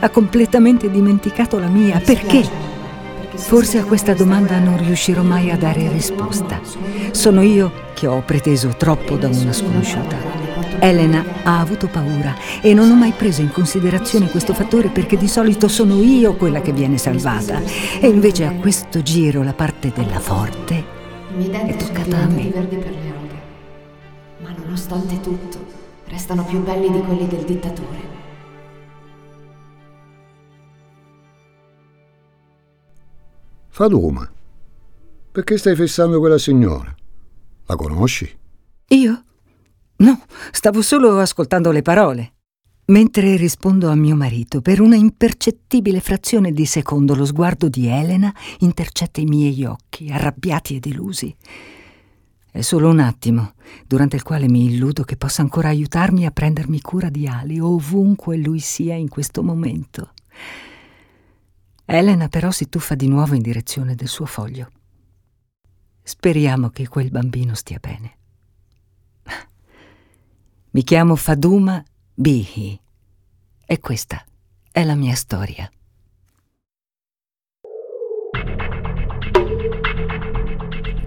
ha 0.00 0.08
completamente 0.10 0.90
dimenticato 0.90 1.58
la 1.58 1.66
mia. 1.66 2.00
Perché? 2.04 2.66
Forse 3.34 3.78
a 3.78 3.84
questa 3.84 4.14
domanda 4.14 4.58
non 4.58 4.78
riuscirò 4.78 5.22
mai 5.22 5.50
a 5.50 5.56
dare 5.56 5.88
risposta. 5.90 6.60
Sono 7.10 7.42
io 7.42 7.72
che 7.94 8.06
ho 8.06 8.22
preteso 8.24 8.74
troppo 8.76 9.16
da 9.16 9.28
una 9.28 9.52
sconosciuta. 9.52 10.16
Elena 10.80 11.24
ha 11.42 11.58
avuto 11.58 11.88
paura 11.88 12.36
e 12.60 12.72
non 12.74 12.90
ho 12.90 12.94
mai 12.94 13.12
preso 13.16 13.40
in 13.40 13.50
considerazione 13.50 14.28
questo 14.28 14.54
fattore 14.54 14.88
perché 14.88 15.16
di 15.16 15.26
solito 15.26 15.66
sono 15.66 16.00
io 16.00 16.34
quella 16.34 16.60
che 16.60 16.72
viene 16.72 16.98
salvata. 16.98 17.60
E 18.00 18.06
invece 18.06 18.44
a 18.44 18.52
questo 18.52 19.02
giro 19.02 19.42
la 19.42 19.54
parte 19.54 19.92
della 19.92 20.20
forte 20.20 20.96
è 21.66 21.76
toccata 21.76 22.18
a 22.18 22.26
me 22.26 23.07
nonostante 24.88 25.20
tutto, 25.20 25.66
restano 26.06 26.44
più 26.44 26.62
belli 26.62 26.90
di 26.90 27.00
quelli 27.00 27.26
del 27.26 27.44
dittatore. 27.44 28.16
Faduma, 33.68 34.28
perché 35.30 35.58
stai 35.58 35.76
fissando 35.76 36.18
quella 36.18 36.38
signora? 36.38 36.92
La 37.66 37.76
conosci? 37.76 38.38
Io? 38.88 39.24
No, 39.96 40.22
stavo 40.50 40.82
solo 40.82 41.18
ascoltando 41.18 41.70
le 41.70 41.82
parole. 41.82 42.32
Mentre 42.86 43.36
rispondo 43.36 43.90
a 43.90 43.94
mio 43.94 44.16
marito, 44.16 44.62
per 44.62 44.80
una 44.80 44.96
impercettibile 44.96 46.00
frazione 46.00 46.52
di 46.52 46.64
secondo 46.64 47.14
lo 47.14 47.26
sguardo 47.26 47.68
di 47.68 47.86
Elena 47.86 48.34
intercetta 48.60 49.20
i 49.20 49.26
miei 49.26 49.62
occhi, 49.64 50.08
arrabbiati 50.10 50.76
e 50.76 50.80
delusi. 50.80 51.36
È 52.50 52.62
solo 52.62 52.88
un 52.88 52.98
attimo, 52.98 53.52
durante 53.86 54.16
il 54.16 54.22
quale 54.22 54.48
mi 54.48 54.64
illudo 54.64 55.04
che 55.04 55.16
possa 55.16 55.42
ancora 55.42 55.68
aiutarmi 55.68 56.26
a 56.26 56.30
prendermi 56.30 56.80
cura 56.80 57.10
di 57.10 57.26
Ali 57.26 57.60
ovunque 57.60 58.36
lui 58.36 58.58
sia 58.58 58.94
in 58.94 59.08
questo 59.08 59.42
momento. 59.42 60.12
Elena 61.84 62.28
però 62.28 62.50
si 62.50 62.68
tuffa 62.68 62.94
di 62.94 63.08
nuovo 63.08 63.34
in 63.34 63.42
direzione 63.42 63.94
del 63.94 64.08
suo 64.08 64.26
foglio. 64.26 64.70
Speriamo 66.02 66.70
che 66.70 66.88
quel 66.88 67.10
bambino 67.10 67.54
stia 67.54 67.78
bene. 67.78 68.16
Mi 70.70 70.82
chiamo 70.82 71.16
Faduma 71.16 71.82
Bihi 72.14 72.80
e 73.66 73.78
questa 73.80 74.24
è 74.70 74.84
la 74.84 74.94
mia 74.94 75.14
storia. 75.14 75.70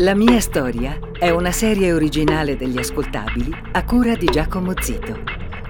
La 0.01 0.15
mia 0.15 0.39
storia 0.39 0.97
è 1.11 1.29
una 1.29 1.51
serie 1.51 1.93
originale 1.93 2.57
degli 2.57 2.79
ascoltabili 2.79 3.55
a 3.73 3.83
cura 3.85 4.15
di 4.15 4.25
Giacomo 4.25 4.73
Zito. 4.79 5.21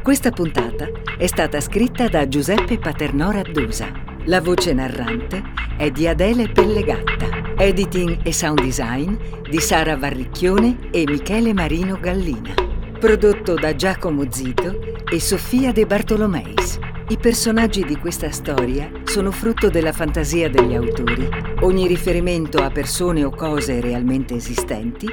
Questa 0.01 0.31
puntata 0.31 0.89
è 1.17 1.27
stata 1.27 1.59
scritta 1.59 2.07
da 2.07 2.25
Giuseppe 2.25 2.79
Paternò 2.79 3.31
Raddusa. 3.31 3.91
La 4.27 4.39
voce 4.39 4.71
narrante 4.71 5.43
è 5.75 5.91
di 5.91 6.07
Adele 6.07 6.47
Pellegatta. 6.47 7.55
Editing 7.57 8.19
e 8.23 8.31
sound 8.31 8.61
design 8.61 9.17
di 9.49 9.59
Sara 9.59 9.97
Varricchione 9.97 10.77
e 10.91 11.03
Michele 11.05 11.51
Marino 11.51 11.99
Gallina. 11.99 12.53
Prodotto 12.97 13.55
da 13.55 13.75
Giacomo 13.75 14.31
Zito 14.31 14.79
e 15.11 15.19
Sofia 15.19 15.73
De 15.73 15.85
Bartolomeis. 15.85 16.79
I 17.11 17.17
personaggi 17.17 17.83
di 17.83 17.97
questa 17.97 18.31
storia 18.31 18.89
sono 19.03 19.31
frutto 19.31 19.69
della 19.69 19.91
fantasia 19.91 20.49
degli 20.49 20.73
autori. 20.73 21.27
Ogni 21.59 21.85
riferimento 21.85 22.59
a 22.59 22.71
persone 22.71 23.25
o 23.25 23.31
cose 23.31 23.81
realmente 23.81 24.35
esistenti 24.35 25.09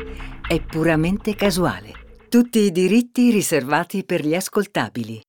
è 0.46 0.62
puramente 0.62 1.34
casuale. 1.34 1.90
Tutti 2.28 2.60
i 2.60 2.70
diritti 2.70 3.32
riservati 3.32 4.04
per 4.04 4.24
gli 4.24 4.36
ascoltabili. 4.36 5.20